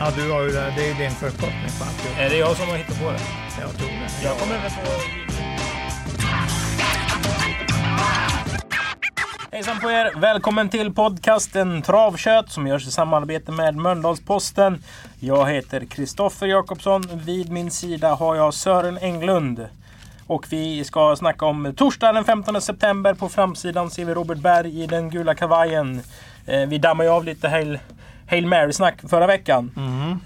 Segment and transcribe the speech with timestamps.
[0.00, 0.72] Ja, du har ju det.
[0.76, 2.18] Det är din förkortning på alltihop.
[2.18, 3.20] Är det jag som har hittat på det?
[3.60, 4.24] Jag tror det.
[4.24, 5.26] Jag kommer väl på...
[9.52, 10.20] Hejsan på er!
[10.20, 14.82] Välkommen till podcasten Travkött som görs i samarbete med Mölndalsposten.
[15.20, 17.02] Jag heter Kristoffer Jakobsson.
[17.12, 19.66] Vid min sida har jag Sören Englund.
[20.26, 23.14] Och vi ska snacka om torsdag den 15 september.
[23.14, 26.00] På framsidan ser vi Robert Berg i den gula kavajen.
[26.46, 27.48] Eh, vi dammade ju av lite
[28.28, 29.70] Hail Mary-snack förra veckan.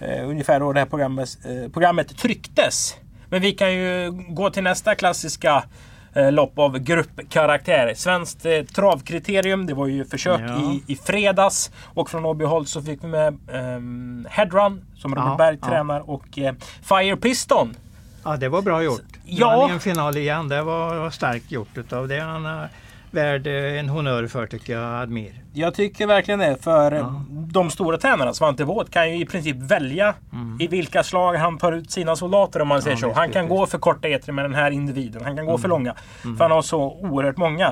[0.00, 2.96] Eh, ungefär då det här programmet, eh, programmet trycktes.
[3.28, 5.64] Men vi kan ju gå till nästa klassiska
[6.14, 7.94] eh, lopp av gruppkaraktär.
[7.96, 9.66] Svenskt eh, travkriterium.
[9.66, 10.60] Det var ju försök Ja.
[10.60, 11.70] i, i fredags.
[11.94, 15.68] Och från Åbyholt så fick vi med ehm, Headrun som Robert Ja, Berg ja.
[15.68, 17.74] tränar och eh, Fire Piston.
[18.24, 19.00] Ja, det var bra gjort.
[19.24, 19.66] Ja.
[19.68, 19.70] Ja.
[19.70, 20.48] en final igen.
[20.48, 22.20] Det var, starkt gjort utav det.
[22.20, 22.46] Han
[23.10, 25.32] värd eh, en honör för tycker jag, Admir.
[25.52, 26.56] Jag tycker verkligen det.
[26.62, 27.22] För Ja.
[27.30, 30.14] de stora tränarna, Svante Båth, kan ju i princip välja
[30.60, 33.06] i vilka slag han tar ut sina soldater om man säger så.
[33.06, 33.50] visst, Han kan visst.
[33.50, 35.24] gå för korta etri med den här individen.
[35.24, 35.94] Han kan gå för långa.
[36.22, 37.66] För han har så oerhört många.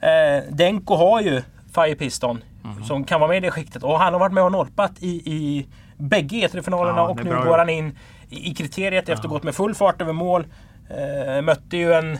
[0.00, 1.42] Eh, Denko har ju
[1.74, 2.44] Fire Piston
[2.86, 3.82] som kan vara med i det skiktet.
[3.82, 5.66] Och han har varit med och norpat i, i
[5.96, 9.54] bägge etri-finalerna Ja, och nu går han in i, kriteriet efter att ha gått med
[9.54, 10.46] full fart över mål.
[10.90, 12.18] Eh, mötte ju en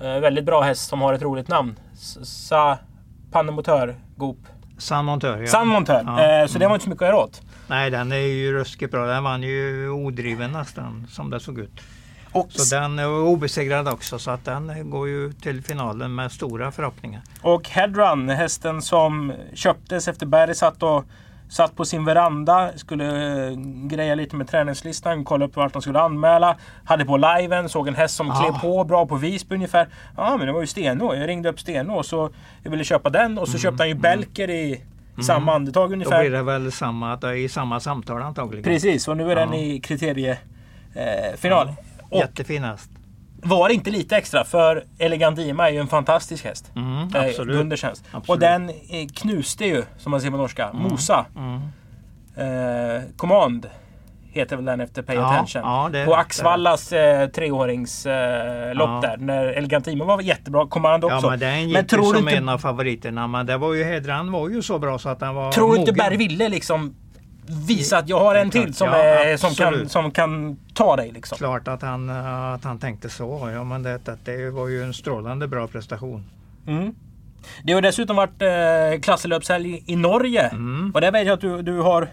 [0.00, 1.78] väldigt bra häst som har ett roligt namn.
[2.22, 2.78] Sa
[3.30, 4.38] Pannemotör Goop.
[4.78, 5.38] San Montör.
[5.40, 5.46] Ja.
[5.46, 6.02] San Montör.
[6.06, 6.20] Ja.
[6.20, 6.40] Mm.
[6.42, 7.42] Eh, så det var inte så mycket att göra åt.
[7.66, 9.06] Nej, den är ju ruskigt bra.
[9.06, 11.80] Den vann ju odriven nästan som det såg ut.
[12.32, 16.72] Och, Så den är obesegrad också så att den går ju till finalen med stora
[16.72, 17.22] förhoppningar.
[17.42, 21.04] och Headrun, hästen som köptes efter Berg satt och
[21.50, 23.04] Satt på sin veranda, skulle
[23.48, 23.52] eh,
[23.86, 26.56] greja lite med träningslistan, kolla upp vart de skulle anmäla.
[26.84, 28.34] Hade på liven, såg en häst som Ja.
[28.34, 29.88] klev på bra på Visby ungefär.
[30.16, 31.14] Ja men det var ju Stenå.
[31.14, 32.30] Jag ringde upp Stenå så
[32.62, 34.84] jag ville köpa den och så köpte han ju Belker i,
[35.18, 36.20] i samma andetag Då ungefär.
[36.20, 38.64] blir det väl samma, att det är i samma samtal antagligen.
[38.64, 39.58] Precis, och nu är den Ja.
[39.58, 40.38] i kriteriefinal.
[40.94, 41.68] Eh, final.
[42.10, 42.90] Och Jättefin häst.
[43.42, 46.70] Var det inte lite extra för Elegant Dima är ju en fantastisk häst.
[46.76, 47.82] Mm, Eh, absolut.
[47.82, 48.04] Häst.
[48.12, 48.28] Absolut.
[48.28, 51.26] Och den eh, knuste ju, som man säger på norska, Mosa.
[51.36, 51.60] Mm.
[52.36, 53.66] Eh, Command
[54.32, 55.62] heter väl den efter Pay Ja, Attention.
[55.62, 59.00] ja, på Axvallas eh, treåringslopp eh, Ja.
[59.02, 59.16] där.
[59.16, 60.66] När Elegant Dima var jättebra.
[60.66, 61.16] Command också.
[61.26, 63.26] Ja men den gick Men tror som inte- en av favoriterna.
[63.26, 65.80] Men det var ju Hedran var ju så bra så att den var Tror du
[65.80, 65.92] inte.
[65.92, 66.94] Berg ville liksom
[67.50, 71.38] visa att jag har en till som, är, som, kan, som kan ta dig liksom?
[71.38, 73.50] Klart att han, eh, att han tänkte så.
[73.54, 76.24] Ja, men det, det, det var ju en strålande bra prestation.
[76.66, 76.94] Mm.
[77.62, 80.48] Det har dessutom varit eh, klasselöpshelg i Norge.
[80.48, 80.90] Mm.
[80.94, 82.08] Och det vet jag att du, du har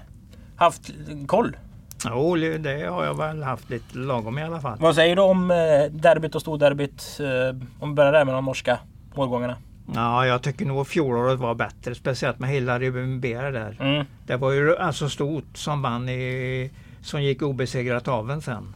[0.55, 0.91] haft
[1.27, 1.57] koll.
[2.05, 4.77] Jo, det har jag väl haft lite lagom i alla fall.
[4.79, 5.57] Vad säger du om eh,
[5.91, 7.19] derbyt och storderbyt?
[7.19, 8.79] Eh, om vi börjar där med de norska
[9.15, 9.55] årgångarna.
[9.95, 11.95] Ja, jag tycker nog fjolåret var bättre.
[11.95, 13.77] Speciellt med Hillary Beer där.
[13.79, 14.05] Mm.
[14.25, 16.71] Det var ju alltså stort som vann i,
[17.01, 18.73] som gick obesegrat aven sen.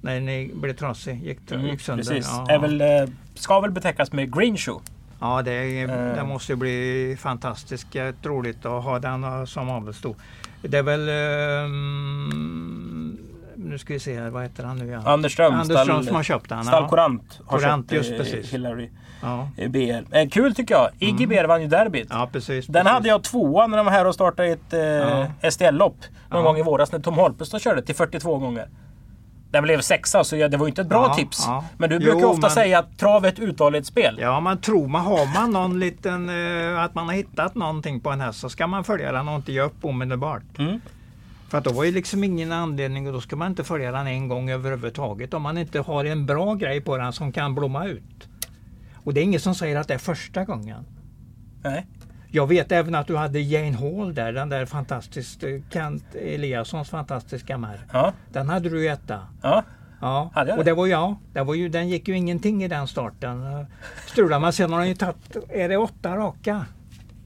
[0.00, 2.04] När ni blev trasig, gick, Mm, gick sönder.
[2.04, 2.28] precis.
[2.32, 2.46] Ja.
[2.50, 2.86] Är väl, eh,
[3.34, 4.80] ska väl betecknas med green shoe.
[5.20, 5.88] Ja, det, Eh.
[6.16, 10.14] det måste ju bli fantastiskt eh, roligt att ha den som avelssto.
[10.62, 11.08] Det är väl...
[11.08, 12.93] ehm,
[13.64, 15.02] nu ska vi se här, vad heter han nu igen?
[15.06, 15.64] Anders Ström.
[15.64, 16.64] Ström som har köpt den.
[16.64, 16.88] Stall.
[16.88, 18.52] Courant har Courant, köpt just eh, precis.
[18.52, 18.90] Hillary
[19.22, 20.16] Ja, eh, BR.
[20.16, 20.88] Eh, kul tycker jag.
[20.98, 22.08] Iggy BR vann ju derbyt.
[22.10, 22.66] ja precis.
[22.66, 22.92] Den precis.
[22.92, 25.50] hade jag tvåa när de var här och startade ett eh, Ja.
[25.50, 25.96] STL-lopp.
[26.30, 26.46] Någon Ja.
[26.48, 28.68] gång i våras när Tom Holpestad körde till 42 gånger.
[29.50, 31.44] Den blev sexa så det var ju inte ett bra Ja, tips.
[31.46, 31.64] ja.
[31.78, 34.18] Men du Jo, brukar ofta men- säga att trav är ett uthållighetsspel.
[34.20, 36.28] Ja, man tror man har man någon liten...
[36.74, 39.34] eh, att man har hittat någonting på en häst så ska man följa den och
[39.36, 40.58] inte ge upp omedelbart.
[40.58, 40.80] Mm.
[41.54, 44.06] För att då var ju liksom ingen anledning och då ska man inte följa den
[44.06, 47.86] en gång överhuvudtaget om man inte har en bra grej på den som kan blomma
[47.86, 48.28] ut.
[48.94, 50.84] Och det är ingen som säger att det är första gången.
[51.62, 51.86] Nej.
[52.30, 56.90] Jag vet även att du hade Jane Hall där, den där fantastiskt, eh, Kent Eliassons
[56.90, 57.86] fantastiska mär.
[57.92, 58.12] Ja.
[58.32, 59.20] Den hade du ju etta.
[59.42, 59.62] ja.
[60.00, 60.70] Ja, Hade jag och det?
[60.70, 63.42] det var ja, det var ju, den gick ju ingenting i den starten.
[63.42, 63.66] Eh,
[64.06, 66.66] Strular man sen har den ju tagit, är det åtta raka?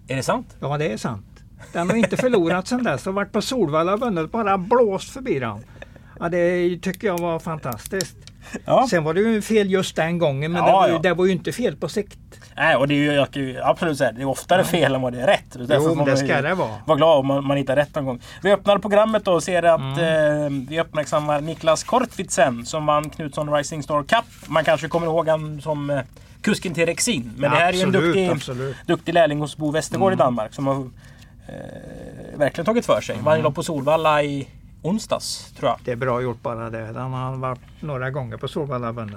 [0.09, 0.57] Är det sant?
[0.61, 1.38] Ja det är sant.
[1.73, 5.39] Den har inte förlorat sedan dess och varit på Solvalla och vunnit, bara blåst förbi
[5.39, 5.65] den.
[6.21, 8.17] Ja, det tycker jag var fantastiskt.
[8.65, 8.87] Ja.
[8.91, 10.99] Sen var det ju fel just den gången men Ja, det, var ju, ja.
[10.99, 12.19] det var ju inte fel på sikt.
[12.57, 15.03] Nej, och det är ju, jag kan ju absolut säga, det är oftare fel än
[15.03, 15.45] vad det är rätt.
[15.53, 16.71] Därför Jo, får man det ju ska det vara.
[16.87, 18.21] Vara glad om man, man hittar rätt någon gång.
[18.43, 20.45] Vi öppnar programmet då och ser att Mm.
[20.45, 24.25] eh, vi uppmärksammar Niklas Kortvidsen som vann Knutsson Rising Star Cup.
[24.47, 26.01] Man kanske kommer ihåg han som eh,
[26.43, 27.33] kusken till Rexin.
[27.37, 28.77] Men det här är ju en Absolut, duktig, absolut.
[28.87, 30.19] duktig lärling hos Bo Westergård Mm.
[30.21, 30.91] i Danmark som har
[31.49, 33.19] eh, verkligen tagit för sig.
[33.23, 34.49] Vann ju lopp på Solvalla i
[34.83, 35.79] onsdags tror jag.
[35.85, 36.93] Det är bra gjort bara det.
[36.93, 39.17] Den har varit några gånger på Solvalla vunnit.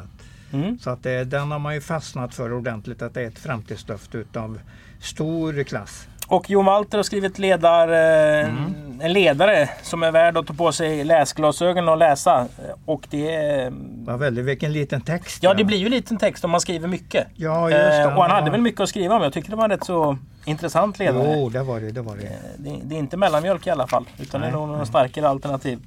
[0.53, 0.79] Mm.
[0.79, 4.15] Så att det, den har man ju fastnat för ordentligt att det är ett framtidslöft
[4.15, 4.59] utav
[4.99, 6.07] stor klass.
[6.31, 8.73] Och Jon Walter har skrivit ledar, eh, Mm.
[9.01, 12.47] en ledare som är värd att ta på sig läsglasögon och läsa.
[12.85, 13.73] Och det är,
[14.05, 15.43] Vad väldigt, vilken liten text.
[15.43, 17.27] Ja, det blir ju en liten text om man skriver mycket.
[17.35, 18.01] Ja, just det.
[18.01, 19.23] Eh, och han hade väl mycket att skriva om.
[19.23, 21.33] Jag tycker det var en rätt så intressant ledare.
[21.37, 21.91] Jo, det var det.
[21.91, 22.23] det, var det.
[22.23, 24.05] Eh, Det, det är inte mellanmjölk i alla fall.
[24.19, 24.87] Utan det är Nej, nog några nej.
[24.87, 25.79] starkare alternativ.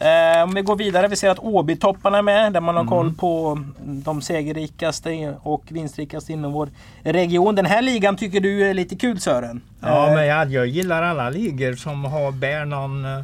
[0.00, 1.08] Eh, om vi går vidare.
[1.08, 2.52] Vi ser att Åbytopparna är med.
[2.52, 2.90] Där man har Mm.
[2.90, 6.68] koll på de segerrikaste och vinstrikaste inom vår
[7.02, 7.54] region.
[7.54, 9.60] Den här ligan tycker du är lite kul Sören?
[9.80, 13.20] Ja, Eh, men jag, jag gillar alla ligor som har, bär någon, eh,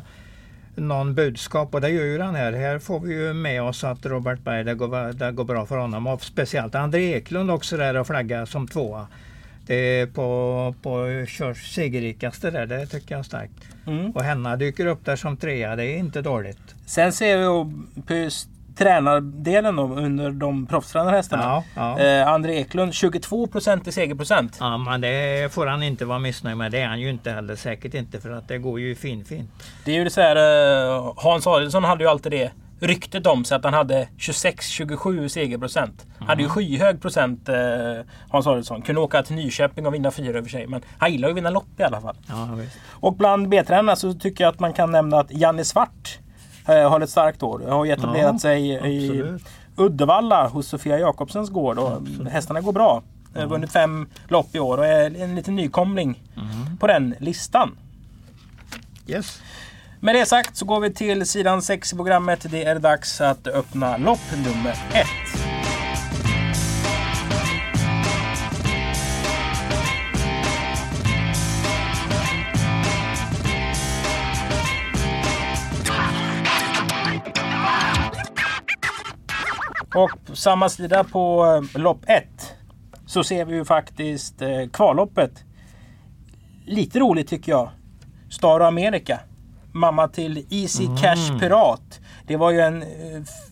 [0.74, 2.52] någon budskap och det gör ju den här.
[2.52, 5.76] Här får vi ju med oss att Robert Berg, det går, det går bra för
[5.78, 6.06] honom.
[6.06, 9.06] Och speciellt André Eklund också där och flagga som tvåa.
[9.66, 13.52] Det är på, på körs segerrikaste där, det tycker jag är starkt.
[13.86, 14.10] Mm.
[14.10, 16.74] Och Henna dyker upp där som trea, det är inte dåligt.
[16.86, 17.44] Sen ser vi
[18.02, 18.30] på
[18.76, 21.42] tränardelen då, under de proffstränade hästarna.
[21.42, 21.98] Ja, ja.
[21.98, 24.56] Eh, André Eklund 22% i segerprocent.
[24.60, 26.72] Ja, men det får han inte vara missnöjd med.
[26.72, 27.56] Det är han ju inte heller.
[27.56, 29.50] Säkert inte för att det går ju fin fint.
[29.84, 33.56] Det är ju så här, eh, Hans Adielsson hade ju alltid det ryktet om sig
[33.56, 36.06] att han hade 26-27 segerprocent.
[36.18, 37.54] Hade ju skyhög procent eh,
[38.30, 38.82] Hans Adielsson.
[38.82, 40.66] Kunde åka till Nyköping och vinna fyra över sig.
[40.66, 42.16] Men han gillar ju att vinna lopp i alla fall.
[42.28, 42.76] Ja, visst.
[42.90, 46.18] Och bland B-tränarna så tycker jag att man kan nämna att Janne Svart
[46.68, 47.58] eh, har ett starkt år.
[47.68, 49.42] Har ju etablerat Ja, sig i absolut.
[49.76, 51.78] Uddevalla hos Sofia Jakobsens gård.
[51.78, 53.02] Och hästarna går bra.
[53.34, 56.76] Har vunnit fem lopp i år och är en liten nykomling Mm.
[56.76, 57.76] på den listan.
[59.06, 59.40] Yes.
[60.04, 62.46] Med det sagt så går vi till sidan 6 i programmet.
[62.50, 65.06] Det är dags att öppna lopp nummer 1.
[79.94, 81.44] Och på samma sida på
[81.74, 82.24] eh, lopp 1
[83.06, 85.44] så ser vi ju faktiskt eh, kvalloppet.
[86.66, 87.70] Lite roligt tycker jag.
[88.30, 89.20] Star America.
[89.72, 92.00] Mamma till Easy Cash Pirat.
[92.26, 92.88] Det var ju en eh,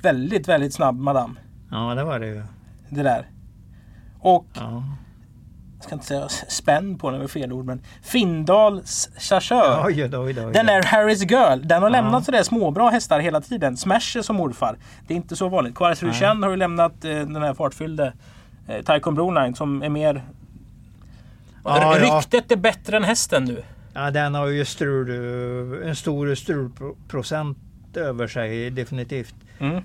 [0.03, 1.39] väldigt, väldigt snabb madam.
[1.71, 2.43] Ja, det var det ju.
[2.89, 3.27] Det där.
[4.21, 4.83] Och, Ja.
[5.77, 9.83] jag ska inte säga spänn på den, det fel ord, men Findals Chasseur.
[9.87, 10.53] Oj, oj, oj.
[10.53, 11.61] Den är Harris Girl.
[11.63, 13.77] Den har lämnat sådär småbra hästar hela tiden.
[13.77, 14.77] Smash är som morfar.
[15.07, 15.75] Det är inte så vanligt.
[15.75, 18.13] Quares Ruchen har ju lämnat eh, den här fartfyllde
[18.69, 20.25] eh, Taikon Broline som är mer...
[21.65, 22.17] Ja, ja.
[22.19, 23.63] Ryktet är bättre än hästen nu.
[23.95, 27.59] Ja, den har ju strul, eh, en stor strulprocent
[27.95, 29.35] över sig definitivt.
[29.59, 29.83] Mm.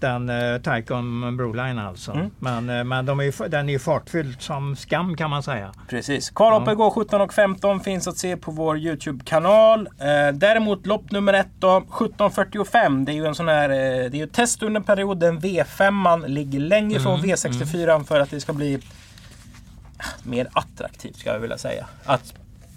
[0.00, 2.12] Den uh, Taikon Broline alltså.
[2.12, 2.30] Mm.
[2.38, 5.72] Men, eh, men de är den är ju fartfylld som skam kan man säga.
[5.88, 6.30] Precis.
[6.30, 9.88] Kvalloppet går 17.15 finns att se på vår Youtube-kanal.
[9.98, 13.04] Eh, däremot lopp nummer ett då, 17.45.
[13.04, 15.40] Det är ju en sån här, eh, det är ju test under perioden.
[15.40, 18.78] V5 man ligger längre från Mm, V64 för att det ska bli
[20.22, 21.86] mer attraktivt ska jag vilja säga.
[22.04, 22.34] Att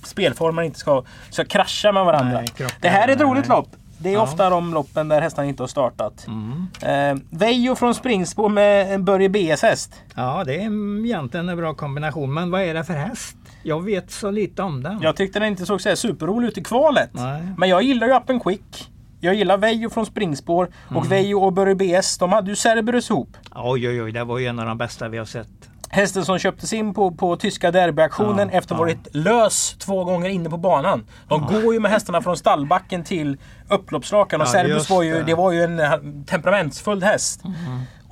[0.07, 2.38] spelformerna inte ska, ska krascha med varandra.
[2.38, 3.28] Nej, krocka, det här är ett nej.
[3.28, 3.68] roligt lopp.
[3.98, 4.22] Det är Ja.
[4.22, 6.27] ofta de loppen där hästarna inte har startat.
[6.27, 6.68] Mm.
[6.82, 9.94] Eh, Vejo från Springspår med en Börje BS-häst.
[10.15, 12.34] Ja, det är egentligen en bra kombination.
[12.34, 13.38] Men vad är det för häst?
[13.63, 15.00] Jag vet så lite om den.
[15.01, 17.10] Jag tyckte den inte såg så här superrolig ut i kvalet.
[17.13, 17.48] Nej.
[17.58, 18.89] Men jag gillar ju Up and Quick.
[19.20, 21.08] Jag gillar Vejo från springspår och Mm.
[21.10, 22.18] Vejo och Börje BS.
[22.18, 23.38] De hade ju Cerberus ihop.
[23.56, 24.12] Oj, oj, oj.
[24.12, 25.48] Det var ju en av de bästa vi har sett.
[25.96, 28.80] Hästen som köptes in på, på tyska derbyaktionen Ja, efter ja.
[28.80, 31.06] varit lös två gånger inne på banan.
[31.28, 33.38] De går ju med hästarna från stallbacken till
[33.70, 35.16] upploppsrakan och Ja, just var ju, det.
[35.16, 35.28] Mm.
[35.28, 35.92] det var ju en eh,
[36.25, 37.42] temperamentsfull häst.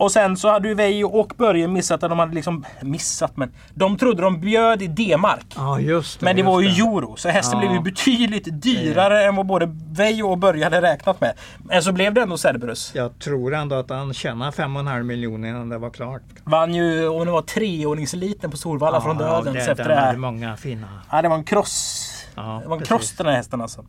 [0.03, 3.51] Och sen så hade ju Vejo och Börje missat att de hade liksom missat men
[3.73, 5.45] de trodde de bjöd i D-mark.
[5.55, 6.25] Ja, just det.
[6.25, 7.67] Men det var ju euro, så hästen Ja.
[7.67, 11.33] blev ju betydligt dyrare än vad både Vejo och Börje hade räknat med.
[11.63, 12.91] Men så blev det ändå Cerberus.
[12.95, 16.21] Jag tror ändå att han tjänade 5,5 miljoner innan det var klart.
[16.43, 20.15] Vann ju, om det var treordningseliten på Solvalla från döden det, efter det här.
[20.15, 20.87] många fina.
[21.11, 22.09] Ja, det var en kross.
[22.35, 22.91] Ja, Det var en precis.
[22.91, 22.99] Mm.
[22.99, 23.85] kross den här hästen alltså.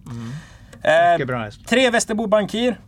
[1.19, 2.81] Mycket Eh, tre Västerbo Bankir.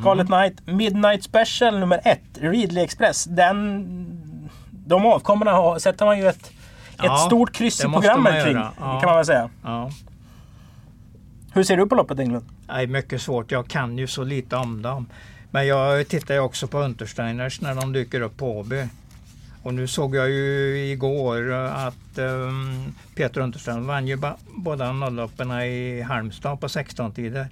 [0.00, 0.26] Scarlet.
[0.26, 0.66] Knight.
[0.66, 2.22] Midnight Special nummer ett.
[2.40, 3.24] Readly Express.
[3.24, 4.18] Den...
[4.70, 6.52] De avkommorna har, sätter man ju ett, ett
[7.02, 8.56] Ja, stort kryss i programmet kring.
[8.56, 8.72] Ja.
[8.76, 9.50] kan man väl säga.
[9.62, 9.90] Ja.
[11.52, 12.44] Hur ser du på loppet Englund?
[12.68, 13.50] Är mycket svårt.
[13.50, 15.06] Jag kan ju så lite om dem.
[15.50, 18.88] Men jag tittar ju också på Untersteiners när de dyker upp på Åby.
[19.62, 24.18] Och nu såg jag ju igår att um, Peter Unterström vann ju
[24.56, 27.48] båda nolloppen i Halmstad på 16 tider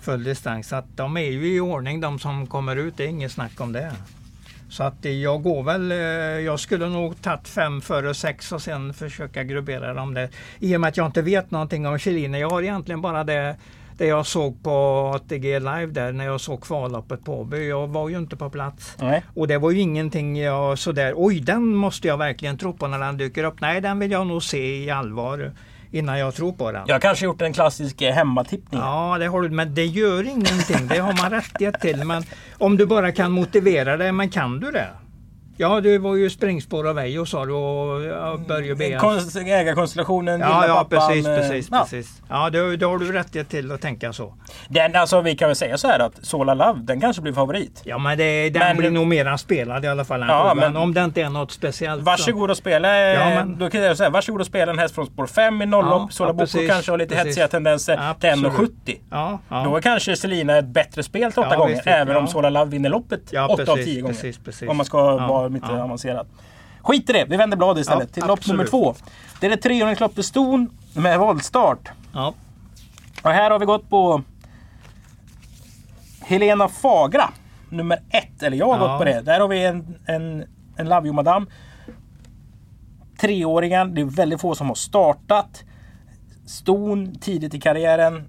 [0.00, 0.68] full distans.
[0.68, 3.60] Så att de är ju i ordning de som kommer ut, det är inget snack
[3.60, 3.92] om det.
[4.70, 5.98] Så att jag går väl, eh,
[6.46, 10.28] jag skulle nog tagit fem före sex och sen försöka gruppera dem där.
[10.58, 12.34] I och med att jag inte vet någonting om Kjellin.
[12.34, 13.56] Jag har egentligen bara det
[13.98, 14.70] det jag såg på
[15.14, 17.68] ATG live där när jag såg kvalloppet på Åby.
[17.68, 18.96] Jag var ju inte på plats.
[18.98, 19.22] Nej.
[19.34, 22.98] Och det var ju ingenting jag sådär, oj den måste jag verkligen tro på när
[22.98, 23.60] den dyker upp.
[23.60, 25.52] Nej den vill jag nog se i allvar
[25.90, 26.84] innan jag tror på den.
[26.86, 28.80] Jag kanske gjort en klassisk eh, hemmatippning.
[28.80, 30.88] Ja, det har du, men det gör ingenting.
[30.88, 32.04] Det har man rättighet till.
[32.04, 32.22] Men
[32.58, 34.88] om du bara kan motivera det, men kan du det?
[35.60, 38.84] Ja, det var ju springspår av Vejo sa du och Börje B.
[39.46, 41.80] Ägarkonstellationen, ja, ja, pappan, precis, precis, ja.
[41.90, 42.22] precis.
[42.28, 44.34] Ja, då, då har du rätt till att tänka så.
[44.68, 47.82] Den, alltså, vi kan väl säga så här att Sola Love, den kanske blir favorit.
[47.84, 50.20] Ja, men det, den men, blir nog mera spelad i alla fall.
[50.28, 52.02] Ja, men, om det inte är något speciellt.
[52.02, 52.96] Varsågod och spela.
[52.96, 55.66] Ja, men, då kan jag säga, varsågod och spela en häst från spår 5 i
[55.66, 56.02] nollopp.
[56.02, 57.26] Ja, Sola ja, Boko kanske har lite precis.
[57.26, 58.98] hetsiga tendenser till 1,70.
[59.10, 59.64] Ja, ja.
[59.64, 61.74] Då är kanske Selina ett bättre spel till åtta gånger.
[61.74, 64.14] Visst, även om Sola Love vinner loppet 8 av 10 gånger.
[64.14, 64.68] Precis, precis.
[64.68, 66.26] Om man ska vara lite avancerad.
[66.82, 68.08] Skit i det, vi vänder blad istället.
[68.08, 68.94] Ja, till lopp nummer två.
[69.40, 71.88] Det är det 300 loppet Ston med voltstart.
[72.12, 72.34] Ja.
[73.22, 74.22] Och här har vi gått på
[76.20, 77.30] Helena Fagra.
[77.68, 78.86] Nummer ett, eller jag har ja.
[78.86, 79.20] gått på det.
[79.20, 80.44] Där har vi en, en,
[80.76, 81.46] en Love You Madame.
[83.20, 85.64] Treåringar, det är väldigt få som har startat.
[86.46, 88.24] Ston tidigt i karriären.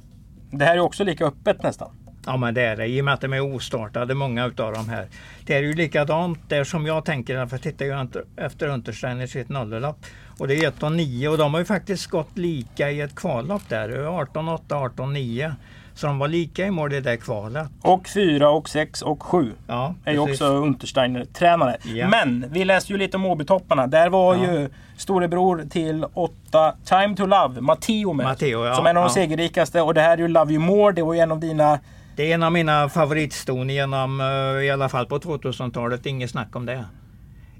[0.52, 1.92] Det här är också lika öppet nästan.
[2.26, 4.90] Ja men det är det, i och med att de är ostartade många utav de
[4.90, 5.08] här.
[5.46, 9.50] Det är ju likadant där som jag tänker, för jag tittar ju efter Untersteiner sitt
[9.50, 10.06] nollelopp.
[10.38, 13.16] Och det är 1 och 9 och de har ju faktiskt gått lika i ett
[13.16, 14.06] kvallopp där.
[14.06, 15.56] 18 8, 18 9.
[15.94, 17.68] Så de var lika i mål i det kvalet.
[17.82, 21.78] Och 4 och 6 och 7 ja, är ju också Untersteiner-tränare.
[21.84, 22.08] Ja.
[22.08, 23.88] Men vi läste ju lite om Åbytopparna.
[23.88, 24.52] Där var ja.
[24.52, 28.24] ju storebror till 8 Time to Love, Matteo med.
[28.24, 29.82] Matteo, ja, som en av de segerrikaste.
[29.82, 30.94] Och det här är ju Love You More.
[30.94, 31.80] Det var ju en av dina
[32.20, 36.56] det är en av mina favoritston genom, eh, i alla fall på 2000-talet, inget snack
[36.56, 36.86] om det.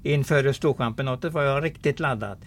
[0.02, 2.38] Inför Storchampionatet var jag riktigt laddad.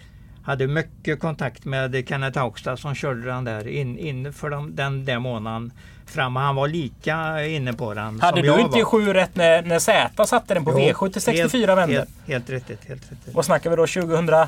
[0.42, 5.04] Hade mycket kontakt med Kenneth Haugstad som körde den där in, in för de, den
[5.04, 5.72] där månaden
[6.06, 6.36] fram.
[6.36, 8.84] Han var lika inne på den Hade du inte var.
[8.84, 11.96] sju rätt när, när Z satte den på jo, V7 till 64 vändor?
[11.96, 12.84] Helt, helt riktigt.
[12.84, 13.34] Helt riktigt.
[13.34, 13.86] Vad snackar vi då?
[13.86, 14.28] 2000?
[14.28, 14.40] Eh,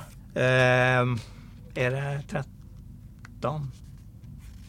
[1.74, 3.72] är det 13?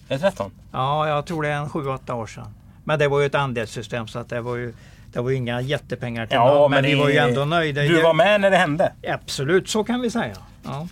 [0.07, 0.51] Är det 13?
[0.71, 2.53] Ja, jag tror det är en 7-8 år sedan.
[2.87, 4.73] Men det var ju ett andelssystem så att det var ju
[5.13, 7.81] det var ju inga jättepengar till ja, någon, men, men vi var ju ändå nöjda.
[7.81, 8.93] Du var med när det hände?
[9.07, 10.35] Absolut, så kan vi säga.
[10.63, 10.87] Ja.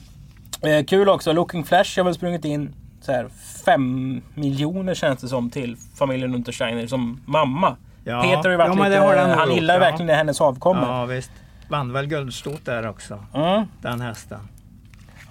[0.69, 3.29] Eh, kul också, Looking Flash har väl sprungit in så här,
[3.65, 7.75] fem miljoner känns det som till familjen Untersteiner som mamma.
[8.03, 8.23] Ja.
[8.23, 9.79] Peter har ju varit ja, lite, han gillar ja.
[9.79, 10.81] verkligen hennes avkomma.
[10.81, 11.31] Ja visst.
[11.67, 13.23] Vann väl guldstort där också.
[13.33, 13.65] Mm.
[13.81, 14.39] Den hästen.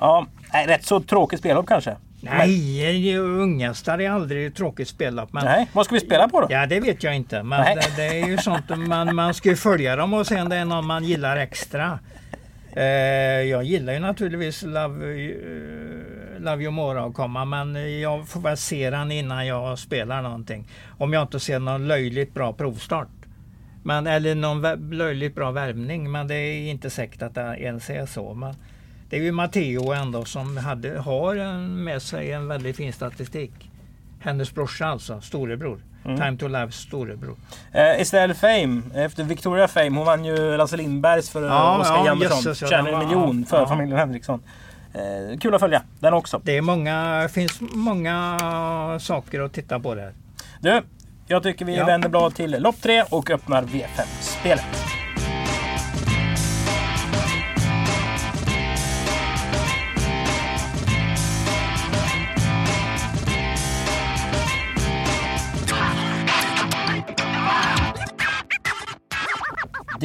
[0.01, 0.27] Ja,
[0.67, 1.97] rätt så tråkigt spelhopp kanske.
[2.25, 5.33] Nej, Ungastar är aldrig tråkigt spelat.
[5.33, 6.47] Men, Nej, vad ska vi spela på då?
[6.51, 7.43] Ja, det vet jag inte.
[7.43, 10.49] Men det, det, är ju sånt man, man ska ju följa dem och se om
[10.49, 11.99] det är någon man gillar extra.
[12.77, 12.85] Eh,
[13.43, 19.13] jag gillar ju naturligtvis Love, uh, Love You More-avkomma men jag får väl se den
[19.13, 20.69] innan jag spelar någonting.
[20.99, 23.09] Om jag inte ser någon löjligt bra provstart.
[23.83, 26.13] Men, eller någon löjligt bra värmning.
[26.13, 28.35] Men det är inte säkert att det ens är så.
[28.35, 28.55] Men,
[29.15, 33.71] det är ju Matteo ändå som hade, har med sig en väldigt fin statistik.
[34.21, 35.79] Hennes brorsa alltså, storebror.
[36.05, 36.17] Mm.
[36.17, 37.37] Time to Lives storebror.
[37.73, 42.05] Eh, Estelle Fame, efter Victoria Fame, hon vann ju Lasse Lindbergs för ja, Oskar ja,
[42.05, 42.55] Hjalmarsson.
[42.55, 43.67] Tjänade en miljon för ja.
[43.67, 44.43] familjen Henriksson.
[44.95, 46.41] Eh, kul att följa den också.
[46.45, 50.13] Det är många, finns många saker att titta på där.
[50.61, 50.83] Du,
[51.27, 51.87] jag tycker vi ja.
[51.87, 55.04] vänder blad till lopp 3 och öppnar V5-spelet.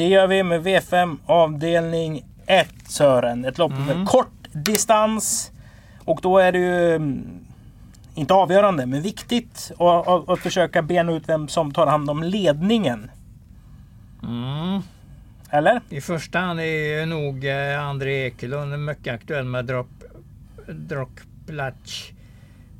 [0.00, 3.44] Det gör vi med V5 avdelning 1 Sören.
[3.44, 3.84] Ett lopp mm.
[3.84, 5.52] med kort distans.
[6.04, 7.44] Och då är det ju mm,
[8.14, 9.72] inte avgörande, men viktigt
[10.28, 13.10] att, försöka bena ut vem som tar hand om ledningen.
[14.22, 14.82] Mm.
[15.50, 15.80] Eller?
[15.88, 19.88] I första hand är nog eh, André Ekelund mycket aktuell med Drop,
[20.66, 22.10] drop Latch.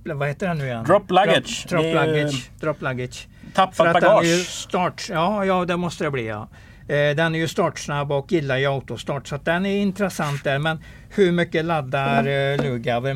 [0.04, 0.84] Vad heter han nu igen?
[0.84, 1.66] Drop Luggage.
[1.68, 2.50] Drop, drop Luggage.
[2.60, 3.28] Drop Luggage.
[3.54, 4.46] Tappat bagage.
[4.46, 6.26] Start, ja, ja, det måste det bli.
[6.26, 6.48] Ja.
[6.90, 10.58] Eh, den är ju startsnabb och gillar ju autostart så den är intressant där.
[10.58, 10.78] Men
[11.10, 13.14] hur mycket laddar eh, Lugauer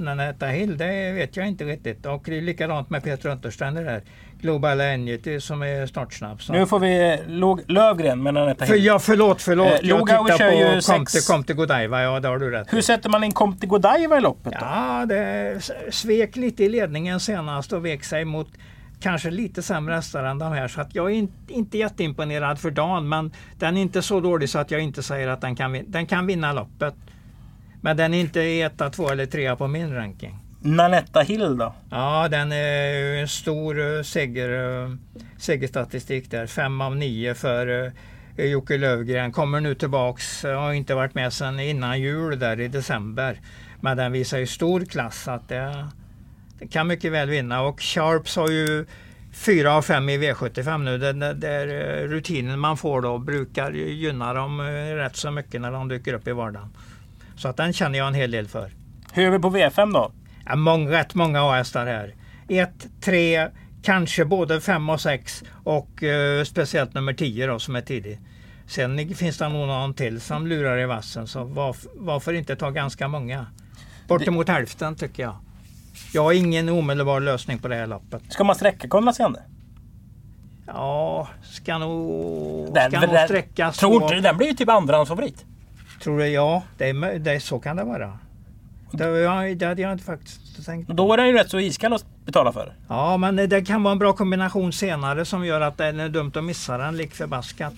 [0.00, 0.76] Nanetta Hill?
[0.78, 2.06] Det vet jag inte riktigt.
[2.06, 4.02] Och det är likadant med Peter Untersteiner där.
[4.40, 6.42] Global Energy som är startsnabb.
[6.42, 6.52] Så.
[6.52, 8.84] Nu får vi Log Lövgren med Anetta För, Hill.
[8.84, 9.66] ja, förlåt, förlåt.
[9.66, 12.02] Eh, jag Lugauer tittar på Comte, sex- Comte Godiva.
[12.02, 12.72] Ja, det har du rätt.
[12.72, 14.58] Hur sätter man in Comte Godiva i loppet då?
[14.60, 15.60] Ja, det
[15.90, 18.48] svek lite i ledningen senast och vek sig mot
[19.02, 20.68] kanske lite sämre hästar än de här.
[20.68, 23.08] Så att jag är in, inte jätteimponerad för dagen.
[23.08, 26.06] Men den är inte så dålig så att jag inte säger att den kan, den
[26.06, 26.94] kan vinna loppet.
[27.80, 30.38] Men den är inte etta, två eller trea på min ranking.
[30.64, 31.74] Nanetta Hill då?
[31.90, 34.90] Ja, den är en stor eh, seger, eh,
[35.38, 36.46] segerstatistik där.
[36.46, 37.92] Fem av nio för
[38.36, 39.32] eh, Jocke Lövgren.
[39.32, 43.40] Kommer nu tillbaks, har inte varit med sedan innan jul där i december.
[43.80, 45.86] Men den visar ju stor klass att det
[46.70, 47.62] kan mycket väl vinna.
[47.62, 48.86] Och Sharps har ju
[49.32, 50.98] fyra av fem i V75 nu.
[50.98, 54.64] Den där- där eh, rutinen man får då brukar gynna dem eh,
[54.96, 56.68] rätt så mycket när de dyker upp i vardagen.
[57.36, 58.70] Så att den känner jag en hel del för.
[59.12, 60.12] Hur är vi på V5 då?
[60.46, 62.14] Ja, många, rätt många A-hästar här.
[62.48, 63.48] 1, 3,
[63.82, 68.20] kanske både 5 och 6 och eh, speciellt nummer 10 då som är tidig.
[68.66, 72.70] Sen finns det nog någon till som lurar i vassen så varf, varför inte ta
[72.70, 73.46] ganska många?
[74.08, 75.36] Bortemot hälften tycker jag.
[76.14, 78.22] Jag har ingen omedelbar lösning på det här loppet.
[78.28, 79.36] Ska man sträcka Konrad
[80.66, 83.78] Ja, ska nog, Den- ska nog den- sträckas.
[83.78, 85.44] Tror inte den blir ju typ andrahandsfavorit.
[86.02, 86.26] Tror du?
[86.26, 88.18] Ja, det är, det, så kan det vara.
[88.92, 90.92] Det, det hade jag inte faktiskt tänkt på.
[90.92, 92.72] Då är den ju rätt så iskall att betala för.
[92.88, 96.32] Ja, men det kan vara en bra kombination senare som gör att det är dumt
[96.34, 97.74] att missa den lik förbaskat.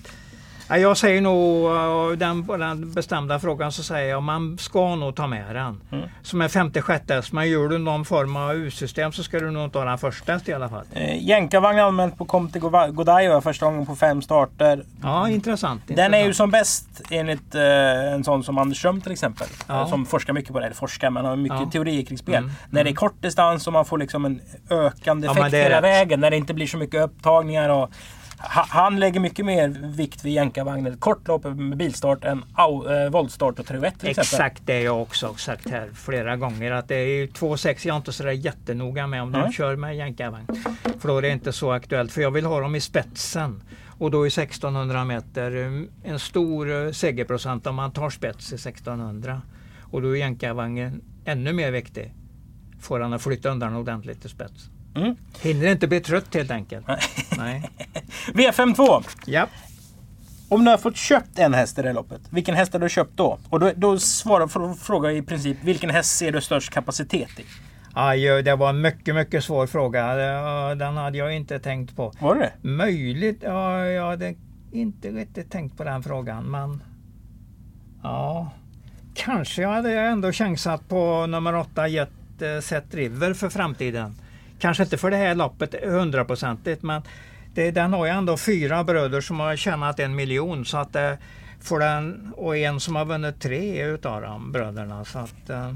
[0.69, 1.65] Ja, Jag säger nog,
[2.11, 5.81] eh, den, den bestämda frågan så säger jag man ska nog ta med den.
[5.91, 6.09] Mm.
[6.21, 7.21] Som är femte, sjätte.
[7.31, 10.53] Men gör du någon form av U-system så ska du nog ha den första i
[10.53, 10.83] alla fall.
[10.93, 14.83] Eh, Jänkarvagn anmält på Comte Godiva första gången på fem starter.
[15.03, 15.81] Ja, intressant.
[15.87, 16.35] Den är ju intressant.
[16.37, 19.47] som bäst enligt eh, en sån som Anders Ström till exempel.
[19.67, 19.87] Ja.
[19.87, 20.65] Som forskar mycket på det.
[20.65, 21.69] Eller forskar, men har mycket Ja.
[21.71, 22.35] teorier kring spel.
[22.35, 25.63] Mm, När det är kort distans och man får liksom en ökande Ja, effekt är
[25.63, 25.83] hela rätt.
[25.83, 26.19] vägen.
[26.19, 27.69] När det inte blir så mycket upptagningar.
[27.69, 27.89] Och,
[28.39, 30.93] han lägger mycket mer vikt vid jänkarvagnen.
[30.93, 34.21] Ett kort lopp med bilstart än au, eh, voltstart och truett till exempel.
[34.21, 36.71] Exakt det jag också har sagt här flera gånger.
[36.71, 39.51] Att det är ju 2,6 jag är inte så där jättenoga med om de Mm.
[39.51, 40.47] kör med jänkarvagn.
[40.99, 42.11] För då är det inte så aktuellt.
[42.11, 43.63] För jag vill ha dem i spetsen.
[43.97, 48.55] Och då är 1600 meter eh, en stor eh, segerprocent om man tar spets i
[48.55, 49.41] 1600.
[49.91, 52.13] Och då är jänkarvagnen ännu mer viktig.
[52.79, 54.69] Får han att flytta undan ordentligt i spets.
[54.95, 55.15] Mm.
[55.41, 56.87] Hinner inte bli trött helt enkelt.
[57.37, 57.69] Nej.
[58.33, 59.03] V52.
[59.25, 59.47] Ja.
[60.49, 62.89] Om du har fått köpt en häst i det här loppet, vilken häst har du
[62.89, 63.39] köpt då?
[63.49, 67.45] Och då, då svarar för fråga i princip, vilken häst ser du störst kapacitet i?
[67.93, 70.15] Aj, det var en mycket, mycket svår fråga.
[70.75, 72.13] Den hade jag inte tänkt på.
[72.19, 72.51] Var det?
[72.61, 73.39] Möjligt.
[73.43, 74.35] Ja, jag hade
[74.71, 76.43] inte riktigt tänkt på den frågan.
[76.43, 76.83] Men
[78.03, 78.51] ja,
[79.13, 82.09] kanske jag hade ändå chansat på nummer åtta Jet
[82.41, 84.15] eh, Set River för framtiden.
[84.59, 87.01] Kanske inte för det här loppet hundraprocentigt, men
[87.53, 90.65] det, den har ju ändå fyra bröder som har tjänat en miljon.
[90.65, 91.11] Så att eh,
[91.61, 95.05] får den, och en som har vunnit tre utav de bröderna.
[95.05, 95.73] Så att, eh,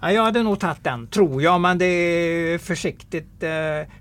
[0.00, 1.60] ja, jag hade nog tagit den, tror jag.
[1.60, 3.50] Men det är försiktigt, eh,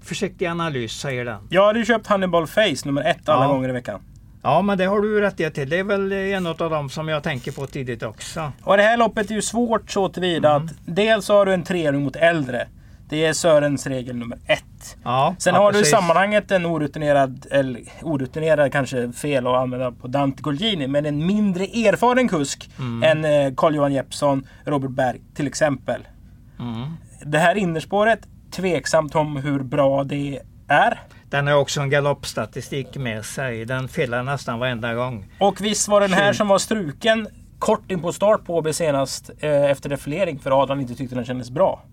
[0.01, 1.47] försiktig analys, säger den.
[1.49, 3.47] Jag hade ju köpt Hannibal Face nummer ett alla Ja.
[3.51, 4.01] gånger i veckan.
[4.41, 5.69] Ja, men det har du rätt till.
[5.69, 8.51] Det är väl en av dem som jag tänker på tidigt också.
[8.63, 10.65] Och det här loppet är ju svårt så tillvida Mm.
[10.65, 12.67] att dels har du en treåring mot äldre.
[13.09, 14.63] Det är Sörens regel nummer ett.
[15.03, 15.95] Ja, Sen ja, har du i precis.
[15.95, 21.63] sammanhanget en orutinerad, eller orutinerad kanske fel att använda på Dante Colgjini, men en mindre
[21.63, 23.03] erfaren kusk Mm.
[23.25, 26.07] än eh, Carl-Johan Jeppsson, Robert Berg till exempel.
[26.59, 26.85] Mm.
[27.25, 28.19] Det här innerspåret,
[28.51, 30.99] tveksamt om hur bra det är.
[31.29, 33.65] Den har också en galoppstatistik med sig.
[33.65, 35.25] Den felar nästan varenda gång.
[35.39, 37.27] Och visst var den här som var struken
[37.59, 41.25] kort in på start på AB senast eh, efter defilering för Adrian inte tyckte den
[41.25, 41.83] kändes bra.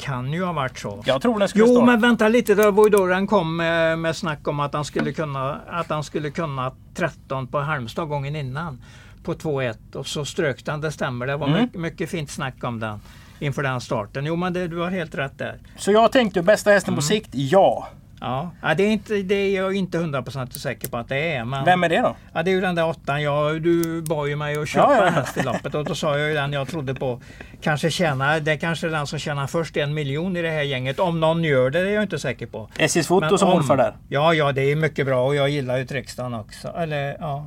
[0.00, 1.02] Kan ju ha varit så.
[1.06, 1.86] Jag tror den skulle Jo, starta.
[1.86, 2.54] men vänta lite.
[2.54, 5.90] Det var ju då den kom med, med snack om att han skulle kunna att
[5.90, 8.82] han skulle kunna 13 på Halmstad gången innan.
[9.24, 10.80] På 2-1 och så strök den.
[10.80, 11.26] Det stämmer.
[11.26, 11.62] Det var Mm.
[11.62, 13.00] mycket, mycket fint snack om den
[13.38, 14.26] inför den starten.
[14.26, 15.58] Jo, men det, du har helt rätt där.
[15.76, 16.96] Så jag tänkte bästa hästen Mm.
[16.96, 17.88] på sikt, ja.
[18.20, 21.44] Ja, ja det, är inte, det är jag inte hundraprocentigt säker på att det är.
[21.44, 21.64] Men...
[21.64, 22.16] Vem är det då?
[22.32, 23.22] Ja, det är ju den där åttan.
[23.22, 25.04] Jag, du bad ju mig att köpa Ja, ja.
[25.04, 27.20] den häst i loppet och då sa jag ju den jag trodde på.
[27.60, 30.98] Kanske tjänar, det är kanske den som tjänar först en miljon i det här gänget.
[30.98, 32.68] Om någon gör det, det är jag inte säker på.
[32.78, 33.96] SJs Foto som om- morfar där.
[34.08, 36.68] Ja, ja, det är mycket bra och jag gillar ju riksdagen också.
[36.68, 37.46] Eller ja.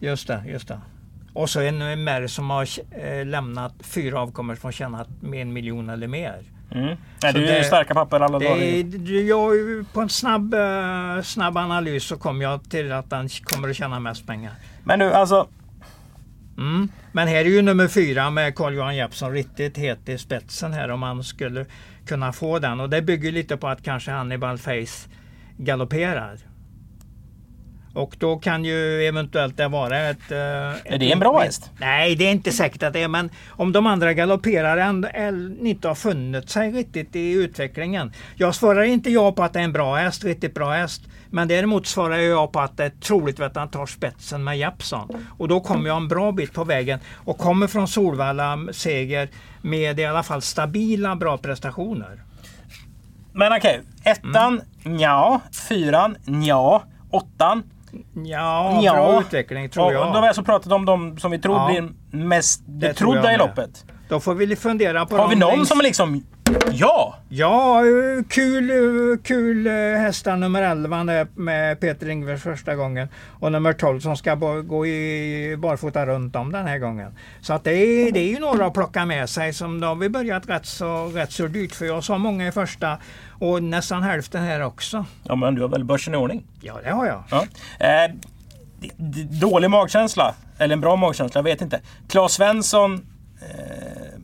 [0.00, 0.80] Just det, just det.
[1.32, 5.90] Och så en märr som har eh, lämnat fyra avkommor som tjänat med en miljon
[5.90, 6.42] eller mer.
[6.74, 6.96] Mm.
[7.22, 9.20] Nej, du är det- starka papper alla Det dagar.
[9.28, 9.52] jag,
[9.92, 14.00] på en snabb, eh, snabb analys så kom jag till att den kommer att tjäna
[14.00, 14.52] mest pengar.
[14.84, 15.48] Men du, alltså.
[16.58, 16.88] Mm.
[17.12, 21.00] Men här är ju nummer fyra med Carl-Johan Jeppsson riktigt het i spetsen här om
[21.00, 21.66] man skulle
[22.06, 22.80] kunna få den.
[22.80, 25.08] Och det bygger lite på att kanske Hannibal Face
[25.56, 26.38] galopperar.
[27.94, 30.30] Och då kan ju eventuellt det vara ett...
[30.30, 31.70] Eh, är det en bra häst?
[31.78, 33.08] Nej, det är inte säkert att det är.
[33.08, 35.08] Men om de andra galopperar ändå
[35.60, 38.12] inte har funnit sig riktigt i utvecklingen.
[38.36, 41.02] Jag svarar inte ja på att det är en bra häst, riktigt bra häst.
[41.30, 45.26] Men däremot svarar jag på att det är troligt att han tar spetsen med Japson.
[45.38, 49.28] Och då kommer jag en bra bit på vägen och kommer från Solvalla seger
[49.62, 52.22] med i alla fall stabila bra prestationer.
[53.32, 54.12] Men okej, okay.
[54.12, 54.98] ettan mm.
[54.98, 57.62] ja, fyran ja, åttan
[58.14, 60.06] Ja, ja, bra utveckling tror jag.
[60.06, 61.92] då har vi alltså pratat om de som vi tror ja, blir
[62.24, 63.84] mest betrodda i loppet.
[64.08, 65.68] Då får vi fundera på Har vi någon längst...
[65.68, 66.24] som liksom
[66.72, 67.14] Ja!
[67.28, 67.82] Ja,
[68.28, 68.70] kul,
[69.22, 73.08] kul hästar nummer 11 med Peter Ingves första gången.
[73.40, 77.12] Och nummer 12 som ska gå i barfota runt om den här gången.
[77.40, 79.94] Så att det, är, det är ju några att plocka med sig som då har
[79.94, 81.74] vi börjat rätt så, rätt så dyrt.
[81.74, 82.98] För jag sa många i första
[83.30, 85.04] och nästan hälften här också.
[85.22, 86.46] Ja men du har väl börsen i ordning?
[86.60, 87.22] Ja det har jag.
[87.30, 87.46] Ja.
[87.78, 88.14] Eh,
[89.40, 91.80] dålig magkänsla, eller en bra magkänsla, jag vet inte.
[92.08, 93.06] Claes Svensson
[93.40, 94.20] eh,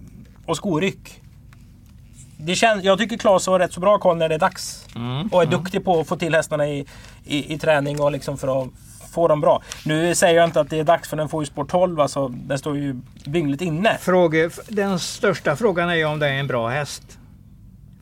[0.46, 1.19] och skoryck
[2.42, 4.86] det känns, jag tycker Claes har rätt så bra koll när det är dags.
[4.96, 5.58] Mm, och är mm.
[5.58, 6.86] duktig på att få till hästarna i,
[7.24, 8.68] i, i träning och liksom för att
[9.12, 9.62] få dem bra.
[9.84, 12.28] Nu säger jag inte att det är dags för den får ju sport 12, alltså
[12.28, 13.96] den står ju vingligt inne.
[14.00, 17.18] Fråge, den största frågan är ju om det är en bra häst.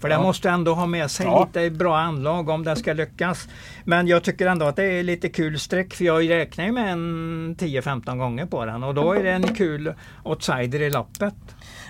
[0.00, 0.16] För ja.
[0.16, 1.48] den måste ändå ha med sig ja.
[1.54, 3.48] lite bra anlag om den ska lyckas.
[3.84, 6.92] Men jag tycker ändå att det är lite kul streck för jag räknar ju med
[6.92, 11.34] en 10-15 gånger på den och då är det en kul outsider i loppet.